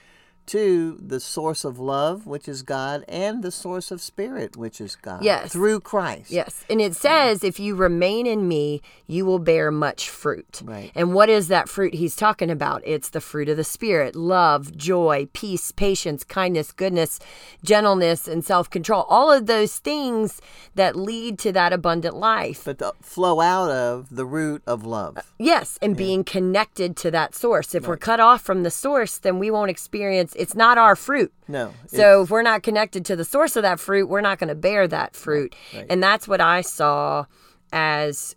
to 0.49 0.99
the 1.01 1.21
source 1.21 1.65
of 1.65 1.79
love, 1.79 2.27
which 2.27 2.49
is 2.49 2.63
God, 2.63 3.05
and 3.07 3.43
the 3.43 3.51
source 3.51 3.91
of 3.91 4.01
spirit, 4.01 4.57
which 4.57 4.81
is 4.81 4.97
God. 4.97 5.23
Yes. 5.23 5.53
Through 5.53 5.81
Christ. 5.81 6.31
Yes. 6.31 6.65
And 6.71 6.81
it 6.81 6.97
says, 6.97 7.45
if 7.45 7.61
you 7.61 7.75
remain 7.75 8.27
in 8.27 8.49
me, 8.49 8.81
you 9.07 9.25
will 9.27 9.39
bear 9.39 9.71
much 9.71 10.09
fruit. 10.09 10.63
Right. 10.65 10.91
And 10.95 11.15
what 11.15 11.29
is 11.29 11.49
that 11.49 11.69
fruit 11.69 11.95
he's 11.95 12.17
talking 12.17 12.51
about? 12.51 12.83
It's 12.85 13.11
the 13.11 13.21
fruit 13.21 13.49
of 13.49 13.57
the 13.57 13.65
Spirit 13.65 14.17
love, 14.17 14.77
joy, 14.77 15.29
peace, 15.33 15.71
patience, 15.71 16.25
kindness, 16.25 16.73
goodness, 16.73 17.21
gentleness, 17.63 18.27
and 18.27 18.45
self 18.45 18.71
control. 18.71 19.03
All 19.09 19.31
of 19.31 19.47
those 19.47 19.79
things 19.79 20.41
that 20.75 20.97
lead 20.97 21.39
to 21.41 21.53
that 21.53 21.73
abundant 21.73 22.17
life. 22.17 22.65
But 22.65 22.81
flow 23.05 23.41
out 23.41 23.71
of 23.71 24.09
the 24.11 24.25
root 24.25 24.63
of 24.67 24.85
love. 24.85 25.19
Yes, 25.39 25.79
and 25.83 25.97
being 25.97 26.25
connected 26.25 26.97
to 26.99 27.11
that 27.11 27.35
source. 27.35 27.75
If 27.75 27.87
we're 27.87 27.97
cut 27.97 28.21
off 28.21 28.41
from 28.41 28.63
the 28.63 28.71
source, 28.71 29.19
then 29.19 29.39
we 29.39 29.51
won't 29.51 29.71
experience 29.71 30.35
it's 30.39 30.55
not 30.55 30.79
our 30.79 30.97
fruit. 30.97 31.33
No. 31.49 31.75
So 31.87 32.23
if 32.23 32.31
we're 32.31 32.43
not 32.43 32.63
connected 32.63 33.05
to 33.07 33.17
the 33.17 33.25
source 33.25 33.57
of 33.57 33.63
that 33.63 33.81
fruit, 33.81 34.09
we're 34.09 34.21
not 34.21 34.39
going 34.39 34.49
to 34.49 34.55
bear 34.55 34.87
that 34.89 35.15
fruit. 35.15 35.55
right. 35.75 35.87
And 35.91 36.03
that's 36.03 36.29
what 36.29 36.41
I 36.41 36.61
saw 36.61 37.27
as, 37.73 38.35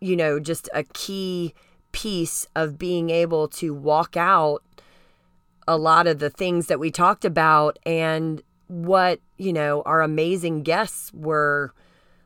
you 0.00 0.16
know, 0.16 0.38
just 0.38 0.68
a 0.72 0.84
key 0.84 1.54
piece 1.92 2.46
of 2.56 2.78
being 2.78 3.10
able 3.10 3.48
to 3.48 3.74
walk 3.74 4.16
out 4.16 4.62
a 5.68 5.76
lot 5.76 6.06
of 6.06 6.18
the 6.18 6.30
things 6.30 6.66
that 6.66 6.80
we 6.80 6.90
talked 6.90 7.24
about 7.24 7.78
and 7.84 8.42
what, 8.68 9.20
you 9.36 9.52
know, 9.52 9.82
our 9.82 10.02
amazing 10.02 10.62
guests 10.62 11.12
were 11.12 11.72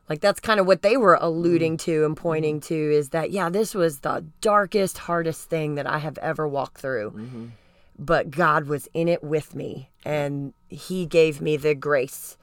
like 0.09 0.21
that's 0.21 0.39
kind 0.39 0.59
of 0.59 0.65
what 0.65 0.81
they 0.81 0.95
were 0.95 1.17
alluding 1.19 1.73
mm-hmm. 1.77 1.91
to 1.91 2.05
and 2.05 2.15
pointing 2.15 2.61
mm-hmm. 2.61 2.73
to 2.73 2.95
is 2.95 3.09
that 3.09 3.31
yeah, 3.31 3.49
this 3.49 3.75
was 3.75 3.99
the 3.99 4.25
darkest, 4.41 4.97
hardest 4.97 5.49
thing 5.49 5.75
that 5.75 5.85
I 5.85 5.97
have 5.99 6.17
ever 6.19 6.47
walked 6.47 6.79
through 6.79 7.11
mm-hmm. 7.11 7.45
But 7.99 8.31
God 8.31 8.67
was 8.67 8.87
in 8.93 9.07
it 9.07 9.23
with 9.23 9.55
me, 9.55 9.89
and 10.05 10.53
He 10.69 11.05
gave 11.05 11.41
me 11.41 11.57
the 11.57 11.75
grace 11.75 12.37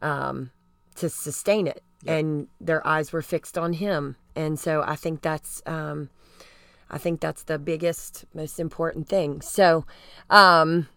um, 0.00 0.50
to 0.96 1.08
sustain 1.08 1.66
it. 1.66 1.82
And 2.04 2.48
their 2.60 2.84
eyes 2.84 3.12
were 3.12 3.22
fixed 3.22 3.56
on 3.56 3.74
Him, 3.74 4.16
and 4.34 4.58
so 4.58 4.82
I 4.84 4.96
think 4.96 5.22
that's 5.22 5.62
um, 5.66 6.10
I 6.90 6.98
think 6.98 7.20
that's 7.20 7.44
the 7.44 7.58
biggest, 7.60 8.24
most 8.34 8.58
important 8.58 9.08
thing. 9.08 9.40
So, 9.40 9.86
um, 10.28 10.88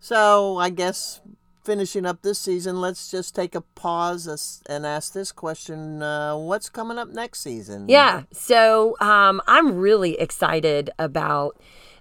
So 0.00 0.58
I 0.58 0.70
guess 0.70 1.20
finishing 1.64 2.04
up 2.06 2.22
this 2.22 2.38
season, 2.40 2.80
let's 2.80 3.10
just 3.10 3.34
take 3.34 3.54
a 3.54 3.60
pause 3.60 4.62
and 4.68 4.84
ask 4.84 5.12
this 5.12 5.30
question: 5.30 6.02
uh, 6.02 6.36
What's 6.36 6.68
coming 6.68 6.98
up 6.98 7.08
next 7.08 7.40
season? 7.40 7.88
yeah. 7.88 8.24
So 8.32 8.96
um, 9.00 9.40
I'm 9.46 9.76
really 9.76 10.18
excited 10.18 10.90
about 10.98 11.56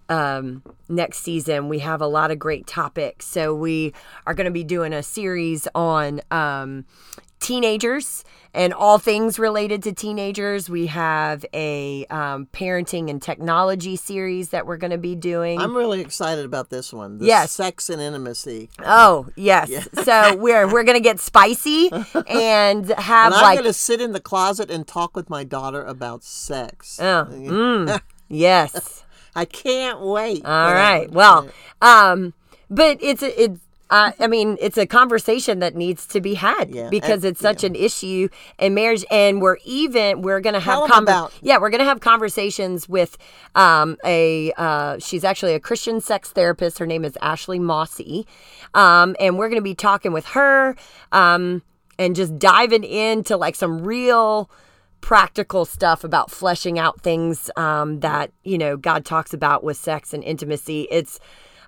um, 0.09 0.63
next 0.89 1.19
season. 1.19 1.69
We 1.69 1.79
have 1.79 2.01
a 2.01 2.07
lot 2.07 2.31
of 2.31 2.39
great 2.39 2.67
topics. 2.67 3.25
So 3.25 3.53
we 3.55 3.93
are 4.25 4.33
going 4.33 4.45
to 4.45 4.51
be 4.51 4.63
doing 4.63 4.93
a 4.93 5.03
series 5.03 5.67
on 5.75 6.21
um, 6.31 6.85
teenagers 7.39 8.23
and 8.53 8.73
all 8.73 8.97
things 8.97 9.37
related 9.37 9.83
to 9.83 9.91
teenagers. 9.91 10.69
We 10.69 10.87
have 10.87 11.45
a 11.53 12.05
um, 12.05 12.47
parenting 12.53 13.09
and 13.09 13.21
technology 13.21 13.97
series 13.97 14.49
that 14.49 14.65
we're 14.65 14.77
going 14.77 14.91
to 14.91 14.97
be 14.97 15.13
doing. 15.15 15.59
I'm 15.59 15.75
really 15.75 15.99
excited 16.01 16.45
about 16.45 16.69
this 16.69 16.93
one. 16.93 17.17
The 17.17 17.25
Yes. 17.25 17.51
sex 17.51 17.89
and 17.89 18.01
intimacy. 18.01 18.69
oh 18.83 19.27
yes, 19.35 19.69
so 20.03 20.35
we're 20.37 20.71
we're 20.71 20.83
going 20.83 20.97
to 20.97 21.03
get 21.03 21.19
spicy 21.19 21.89
and 22.27 22.87
have 22.89 23.25
And 23.27 23.35
I'm 23.35 23.41
like 23.41 23.55
going 23.59 23.65
to 23.65 23.73
sit 23.73 23.99
in 23.99 24.13
the 24.13 24.21
closet 24.21 24.71
and 24.71 24.87
talk 24.87 25.15
with 25.15 25.29
my 25.29 25.43
daughter 25.43 25.83
about 25.83 26.23
sex. 26.23 26.99
oh, 27.01 27.27
mm, 27.31 28.01
yes. 28.29 29.03
I 29.35 29.45
can't 29.45 29.99
wait. 30.01 30.45
All 30.45 30.73
right. 30.73 31.11
Well, 31.11 31.49
um, 31.81 32.33
but 32.69 32.97
it's 33.01 33.21
a, 33.21 33.41
it's. 33.43 33.59
Uh, 33.87 34.11
I 34.19 34.25
mean, 34.25 34.57
it's 34.59 34.79
a 34.79 34.87
conversation 34.87 35.59
that 35.59 35.75
needs 35.75 36.07
to 36.07 36.19
be 36.19 36.33
had 36.33 36.73
Yeah, 36.73 36.89
because 36.89 37.23
and- 37.23 37.25
it's 37.33 37.39
such 37.39 37.63
an 37.63 37.75
issue 37.75 38.29
in 38.57 38.73
marriage, 38.73 39.05
and 39.11 39.39
we're 39.43 39.57
even 39.63 40.23
we're 40.23 40.39
gonna 40.39 40.59
have 40.59 40.73
Tell 40.73 40.83
'em 40.85 40.89
conver- 40.89 41.01
about- 41.03 41.33
yeah 41.43 41.59
we're 41.59 41.69
gonna 41.69 41.83
have 41.85 41.99
conversations 41.99 42.89
with 42.89 43.15
um, 43.53 43.95
a 44.03 44.51
uh, 44.57 44.97
she's 44.97 45.23
actually 45.23 45.53
a 45.53 45.59
Christian 45.59 46.01
sex 46.01 46.29
therapist. 46.31 46.79
Her 46.79 46.87
name 46.87 47.05
is 47.05 47.15
Ashley 47.21 47.59
Mossy, 47.59 48.25
um, 48.73 49.15
and 49.19 49.37
we're 49.37 49.49
gonna 49.49 49.61
be 49.61 49.75
talking 49.75 50.11
with 50.11 50.25
her 50.29 50.75
um, 51.11 51.61
and 51.99 52.15
just 52.15 52.39
diving 52.39 52.83
into 52.83 53.37
like 53.37 53.53
some 53.55 53.83
real 53.83 54.49
practical 55.05 55.65
stuff 55.65 56.03
about 56.03 56.31
fleshing 56.31 56.79
out 56.79 56.99
things 57.01 57.51
um, 57.57 57.99
that 57.99 58.31
you 58.43 58.57
know 58.57 58.75
God 58.75 59.05
talks 59.05 59.35
about 59.35 59.63
with 59.63 59.77
sex 59.77 60.15
and 60.15 60.23
intimacy. 60.23 60.87
It's 60.89 61.19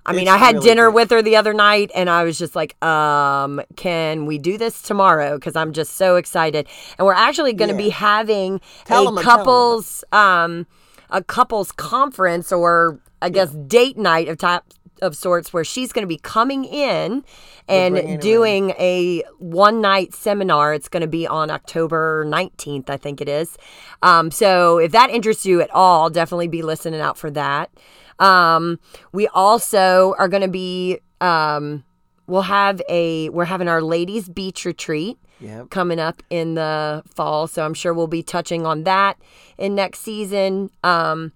I 0.08 0.14
mean, 0.14 0.22
It's 0.24 0.32
I 0.32 0.38
had 0.38 0.56
really 0.56 0.68
dinner 0.68 0.88
good. 0.88 0.96
with 0.96 1.10
her 1.12 1.22
the 1.22 1.36
other 1.36 1.54
night 1.54 1.92
and 1.94 2.10
I 2.10 2.24
was 2.24 2.40
just 2.40 2.56
like, 2.56 2.82
um, 2.84 3.62
can 3.76 4.26
we 4.26 4.40
do 4.40 4.58
this 4.58 4.82
tomorrow? 4.82 5.36
Because 5.36 5.56
I'm 5.56 5.72
just 5.72 5.98
so 5.98 6.16
excited. 6.16 6.66
And 6.98 7.06
we're 7.06 7.14
actually 7.14 7.54
going 7.54 7.70
to 7.70 7.78
be 7.78 7.90
having 7.90 8.60
Tell 8.86 9.16
a 9.16 9.22
couples, 9.22 10.04
um, 10.14 10.66
a 11.10 11.22
couples 11.22 11.74
conference 11.74 12.52
or 12.54 13.00
I 13.22 13.30
guess 13.30 13.52
date 13.52 13.98
night 13.98 14.30
of 14.30 14.38
type 14.38 14.64
of 15.02 15.16
sorts 15.16 15.54
where 15.54 15.64
she's 15.64 15.92
going 15.92 16.04
to 16.04 16.08
be 16.08 16.18
coming 16.18 16.66
in 16.66 17.24
and 17.68 17.98
in. 17.98 18.20
doing 18.20 18.70
a 18.72 19.24
one 19.40 19.82
night 19.82 20.14
seminar. 20.14 20.74
It's 20.74 20.90
going 20.90 21.02
to 21.02 21.08
be 21.08 21.28
on 21.28 21.50
October 21.50 22.26
19th, 22.26 22.90
I 22.90 22.98
think 22.98 23.22
it 23.22 23.30
is. 23.30 23.58
Um, 24.02 24.32
so 24.32 24.78
if 24.78 24.92
that 24.92 25.10
interests 25.10 25.46
you 25.46 25.62
at 25.62 25.70
all, 25.72 26.10
definitely 26.10 26.48
be 26.48 26.62
listening 26.62 27.02
out 27.02 27.18
for 27.18 27.32
that. 27.32 27.70
Um, 28.20 28.80
we 29.12 29.28
also 29.28 30.16
are 30.18 30.28
going 30.28 30.42
to 30.42 30.48
be, 30.48 31.00
um, 31.22 31.84
we'll 32.26 32.42
have 32.44 32.82
a, 32.90 33.30
we're 33.30 33.46
having 33.46 33.68
our 33.68 33.82
ladies 33.82 34.28
beach 34.30 34.66
retreat 34.66 35.18
Yep. 35.40 35.70
coming 35.70 36.00
up 36.00 36.24
in 36.32 36.56
the 36.56 37.04
fall. 37.14 37.46
So 37.46 37.64
I'm 37.64 37.76
sure 37.76 37.94
we'll 37.94 38.08
be 38.08 38.24
touching 38.24 38.66
on 38.66 38.86
that 38.86 39.20
in 39.60 39.76
next 39.76 40.00
season. 40.00 40.72
Um, 40.84 41.32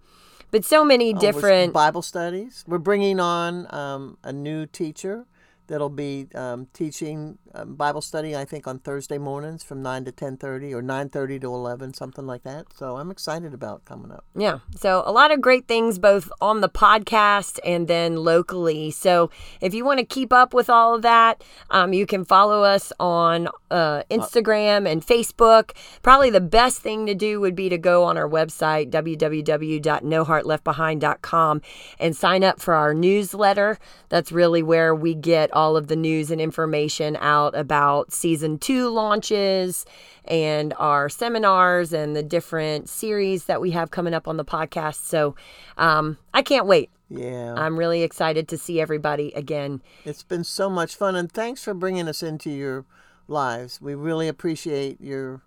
but 0.51 0.63
so 0.65 0.85
many 0.85 1.13
Oh, 1.13 1.19
different, 1.19 1.73
Bible 1.73 2.01
studies. 2.01 2.63
We're 2.67 2.77
bringing 2.77 3.19
on 3.19 3.73
um, 3.73 4.17
a 4.23 4.31
new 4.33 4.65
teacher 4.65 5.25
that'll 5.67 5.89
be 5.89 6.27
um, 6.35 6.67
teaching 6.73 7.37
Bible 7.65 8.01
study. 8.01 8.35
I 8.35 8.45
think 8.45 8.67
on 8.67 8.79
Thursday 8.79 9.17
mornings 9.17 9.63
from 9.63 9.81
nine 9.81 10.05
to 10.05 10.11
ten 10.11 10.37
thirty 10.37 10.73
or 10.73 10.81
nine 10.81 11.09
thirty 11.09 11.39
to 11.39 11.47
eleven, 11.47 11.93
something 11.93 12.25
like 12.25 12.43
that. 12.43 12.67
So 12.75 12.97
I'm 12.97 13.11
excited 13.11 13.53
about 13.53 13.85
coming 13.85 14.11
up. 14.11 14.25
Yeah. 14.35 14.59
So 14.75 15.03
a 15.05 15.11
lot 15.11 15.31
of 15.31 15.41
great 15.41 15.67
things 15.67 15.99
both 15.99 16.31
on 16.39 16.61
the 16.61 16.69
podcast 16.69 17.59
and 17.65 17.87
then 17.87 18.17
locally. 18.17 18.91
So 18.91 19.31
if 19.59 19.73
you 19.73 19.83
want 19.83 19.99
to 19.99 20.05
keep 20.05 20.31
up 20.31 20.53
with 20.53 20.69
all 20.69 20.95
of 20.95 21.01
that, 21.01 21.43
um, 21.69 21.91
you 21.93 22.05
can 22.05 22.23
follow 22.23 22.63
us 22.63 22.93
on 22.99 23.49
uh, 23.69 24.03
Instagram 24.09 24.89
and 24.89 25.05
Facebook. 25.05 25.71
Probably 26.03 26.29
the 26.29 26.39
best 26.41 26.79
thing 26.79 27.05
to 27.07 27.15
do 27.15 27.41
would 27.41 27.55
be 27.55 27.69
to 27.69 27.77
go 27.77 28.03
on 28.03 28.17
our 28.17 28.29
website, 28.29 28.91
www.noheartleftbehind.com, 28.91 31.61
and 31.99 32.15
sign 32.15 32.43
up 32.43 32.61
for 32.61 32.73
our 32.73 32.93
newsletter. 32.93 33.79
That's 34.09 34.31
really 34.31 34.63
where 34.63 34.93
we 34.93 35.15
get 35.15 35.51
all 35.53 35.75
of 35.75 35.87
the 35.87 35.95
news 35.95 36.29
and 36.31 36.39
information 36.39 37.17
out 37.19 37.40
about 37.49 38.13
season 38.13 38.57
two 38.57 38.89
launches 38.89 39.85
and 40.25 40.73
our 40.77 41.09
seminars 41.09 41.93
and 41.93 42.15
the 42.15 42.23
different 42.23 42.89
series 42.89 43.45
that 43.45 43.61
we 43.61 43.71
have 43.71 43.91
coming 43.91 44.13
up 44.13 44.27
on 44.27 44.37
the 44.37 44.45
podcast. 44.45 45.05
So 45.05 45.35
um, 45.77 46.17
I 46.33 46.41
can't 46.41 46.65
wait. 46.65 46.89
Yeah, 47.09 47.55
I'm 47.55 47.77
really 47.77 48.03
excited 48.03 48.47
to 48.47 48.57
see 48.57 48.79
everybody 48.79 49.33
again. 49.33 49.81
it's 50.05 50.23
been 50.23 50.45
so 50.45 50.69
much 50.69 50.95
fun, 50.95 51.15
and 51.17 51.29
thanks 51.29 51.61
for 51.61 51.73
bringing 51.73 52.07
us 52.07 52.23
into 52.23 52.49
your 52.49 52.85
lives. 53.27 53.81
We 53.81 53.95
really 53.95 54.29
appreciate 54.29 55.01
your 55.01 55.41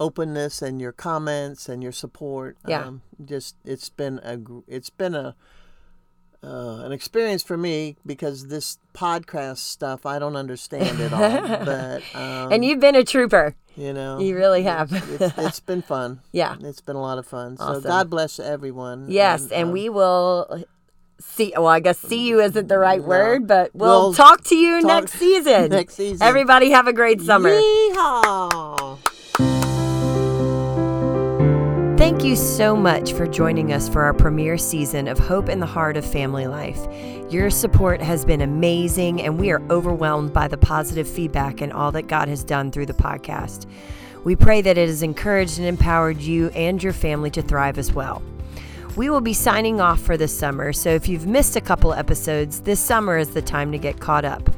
openness 0.00 0.62
and 0.62 0.80
your 0.80 0.92
comments 0.92 1.68
and 1.68 1.82
your 1.82 1.92
support. 1.92 2.56
Yeah. 2.66 2.84
Um, 2.84 3.02
just 3.24 3.56
it's 3.64 3.88
been 3.88 4.20
a 4.22 4.38
it's 4.66 4.90
been 4.90 5.14
a 5.14 5.34
uh, 6.42 6.82
an 6.84 6.92
experience 6.92 7.42
for 7.42 7.56
me 7.56 7.96
because 8.06 8.46
this 8.48 8.78
podcast 8.94 9.58
stuff 9.58 10.06
I 10.06 10.18
don't 10.18 10.36
understand 10.36 11.00
at 11.00 11.12
all. 11.12 11.58
but 11.64 12.02
um, 12.14 12.52
and 12.52 12.64
you've 12.64 12.80
been 12.80 12.94
a 12.96 13.04
trooper. 13.04 13.54
you 13.76 13.92
know, 13.92 14.18
You 14.20 14.36
really 14.36 14.62
have. 14.62 14.92
it's, 14.92 15.38
it's 15.38 15.60
been 15.60 15.82
fun. 15.82 16.20
Yeah. 16.32 16.56
It's 16.60 16.80
been 16.80 16.96
a 16.96 17.00
lot 17.02 17.18
of 17.18 17.26
fun. 17.26 17.56
Awesome. 17.58 17.82
So 17.82 17.88
God 17.88 18.08
bless 18.10 18.38
everyone. 18.38 19.06
Yes, 19.08 19.50
and 19.50 19.66
um, 19.68 19.72
we 19.72 19.88
will 19.88 20.64
see. 21.20 21.52
Well, 21.56 21.66
I 21.66 21.80
guess 21.80 21.98
see 21.98 22.28
you 22.28 22.40
isn't 22.40 22.68
the 22.68 22.78
right 22.78 23.02
word, 23.02 23.46
but 23.48 23.74
we'll, 23.74 23.88
We'll 24.10 24.14
talk 24.14 24.44
to 24.44 24.54
you 24.56 24.80
talk 24.80 25.02
next 25.02 25.12
season. 25.14 25.70
next 25.70 25.94
season. 25.94 26.24
Everybody 26.26 26.70
have 26.70 26.86
a 26.86 26.92
great 26.92 27.20
summer. 27.20 27.50
Yeehaw! 27.50 28.98
Thank 32.08 32.24
you 32.24 32.36
so 32.36 32.74
much 32.74 33.12
for 33.12 33.26
joining 33.26 33.70
us 33.70 33.86
for 33.86 34.00
our 34.00 34.14
premiere 34.14 34.56
season 34.56 35.08
of 35.08 35.18
Hope 35.18 35.50
in 35.50 35.60
the 35.60 35.66
Hard 35.66 35.98
of 35.98 36.06
Family 36.06 36.46
Life. 36.46 36.78
Your 37.30 37.50
support 37.50 38.00
has 38.00 38.24
been 38.24 38.40
amazing, 38.40 39.20
and 39.20 39.38
we 39.38 39.50
are 39.50 39.60
overwhelmed 39.70 40.32
by 40.32 40.48
the 40.48 40.56
positive 40.56 41.06
feedback 41.06 41.60
and 41.60 41.70
all 41.70 41.92
that 41.92 42.06
God 42.06 42.28
has 42.28 42.42
done 42.42 42.70
through 42.70 42.86
the 42.86 42.94
podcast. 42.94 43.66
We 44.24 44.36
pray 44.36 44.62
that 44.62 44.78
it 44.78 44.88
has 44.88 45.02
encouraged 45.02 45.58
and 45.58 45.68
empowered 45.68 46.16
you 46.16 46.48
and 46.54 46.82
your 46.82 46.94
family 46.94 47.30
to 47.32 47.42
thrive 47.42 47.76
as 47.76 47.92
well. 47.92 48.22
We 48.96 49.10
will 49.10 49.20
be 49.20 49.34
signing 49.34 49.78
off 49.78 50.00
for 50.00 50.16
this 50.16 50.36
summer, 50.36 50.72
so 50.72 50.88
if 50.88 51.08
you've 51.08 51.26
missed 51.26 51.56
a 51.56 51.60
couple 51.60 51.92
episodes, 51.92 52.62
this 52.62 52.80
summer 52.80 53.18
is 53.18 53.34
the 53.34 53.42
time 53.42 53.70
to 53.72 53.78
get 53.78 54.00
caught 54.00 54.24
up. 54.24 54.48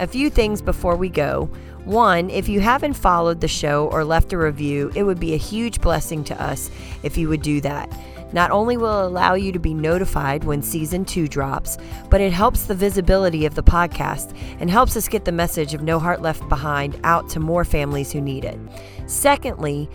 A 0.00 0.06
few 0.06 0.30
things 0.30 0.62
before 0.62 0.96
we 0.96 1.10
go. 1.10 1.50
One, 1.84 2.30
if 2.30 2.48
you 2.48 2.60
haven't 2.60 2.94
followed 2.94 3.42
the 3.42 3.48
show 3.48 3.86
or 3.88 4.02
left 4.02 4.32
a 4.32 4.38
review, 4.38 4.90
it 4.94 5.02
would 5.02 5.20
be 5.20 5.34
a 5.34 5.36
huge 5.36 5.78
blessing 5.82 6.24
to 6.24 6.42
us 6.42 6.70
if 7.02 7.18
you 7.18 7.28
would 7.28 7.42
do 7.42 7.60
that. 7.60 7.94
Not 8.32 8.50
only 8.50 8.78
will 8.78 9.02
it 9.02 9.06
allow 9.08 9.34
you 9.34 9.52
to 9.52 9.58
be 9.58 9.74
notified 9.74 10.44
when 10.44 10.62
season 10.62 11.04
two 11.04 11.28
drops, 11.28 11.76
but 12.08 12.22
it 12.22 12.32
helps 12.32 12.62
the 12.62 12.74
visibility 12.74 13.44
of 13.44 13.54
the 13.54 13.62
podcast 13.62 14.34
and 14.58 14.70
helps 14.70 14.96
us 14.96 15.06
get 15.06 15.26
the 15.26 15.32
message 15.32 15.74
of 15.74 15.82
No 15.82 15.98
Heart 15.98 16.22
Left 16.22 16.48
Behind 16.48 16.98
out 17.04 17.28
to 17.28 17.38
more 17.38 17.66
families 17.66 18.10
who 18.10 18.22
need 18.22 18.46
it. 18.46 18.58
Secondly, 19.04 19.86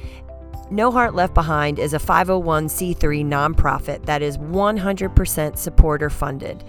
no 0.70 0.92
Heart 0.92 1.16
Left 1.16 1.34
Behind 1.34 1.80
is 1.80 1.96
a 1.96 2.00
501c3 2.00 3.26
nonprofit 3.26 4.06
that 4.06 4.22
is 4.22 4.38
100% 4.38 5.58
supporter 5.58 6.12
funded. 6.12 6.64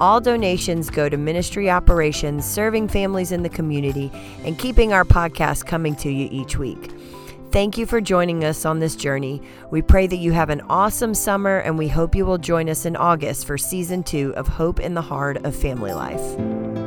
All 0.00 0.20
donations 0.20 0.88
go 0.88 1.08
to 1.08 1.16
ministry 1.16 1.70
operations, 1.70 2.44
serving 2.44 2.88
families 2.88 3.32
in 3.32 3.42
the 3.42 3.48
community, 3.48 4.10
and 4.44 4.58
keeping 4.58 4.92
our 4.92 5.04
podcast 5.04 5.66
coming 5.66 5.94
to 5.96 6.10
you 6.10 6.28
each 6.30 6.56
week. 6.56 6.92
Thank 7.50 7.76
you 7.76 7.84
for 7.84 8.00
joining 8.00 8.44
us 8.44 8.64
on 8.64 8.78
this 8.78 8.94
journey. 8.94 9.42
We 9.70 9.82
pray 9.82 10.06
that 10.06 10.16
you 10.16 10.32
have 10.32 10.50
an 10.50 10.60
awesome 10.68 11.14
summer, 11.14 11.58
and 11.58 11.76
we 11.76 11.88
hope 11.88 12.14
you 12.14 12.24
will 12.24 12.38
join 12.38 12.68
us 12.68 12.86
in 12.86 12.96
August 12.96 13.46
for 13.46 13.58
season 13.58 14.04
two 14.04 14.32
of 14.36 14.46
Hope 14.46 14.80
in 14.80 14.94
the 14.94 15.02
Hard 15.02 15.44
of 15.44 15.56
Family 15.56 15.92
Life. 15.92 16.79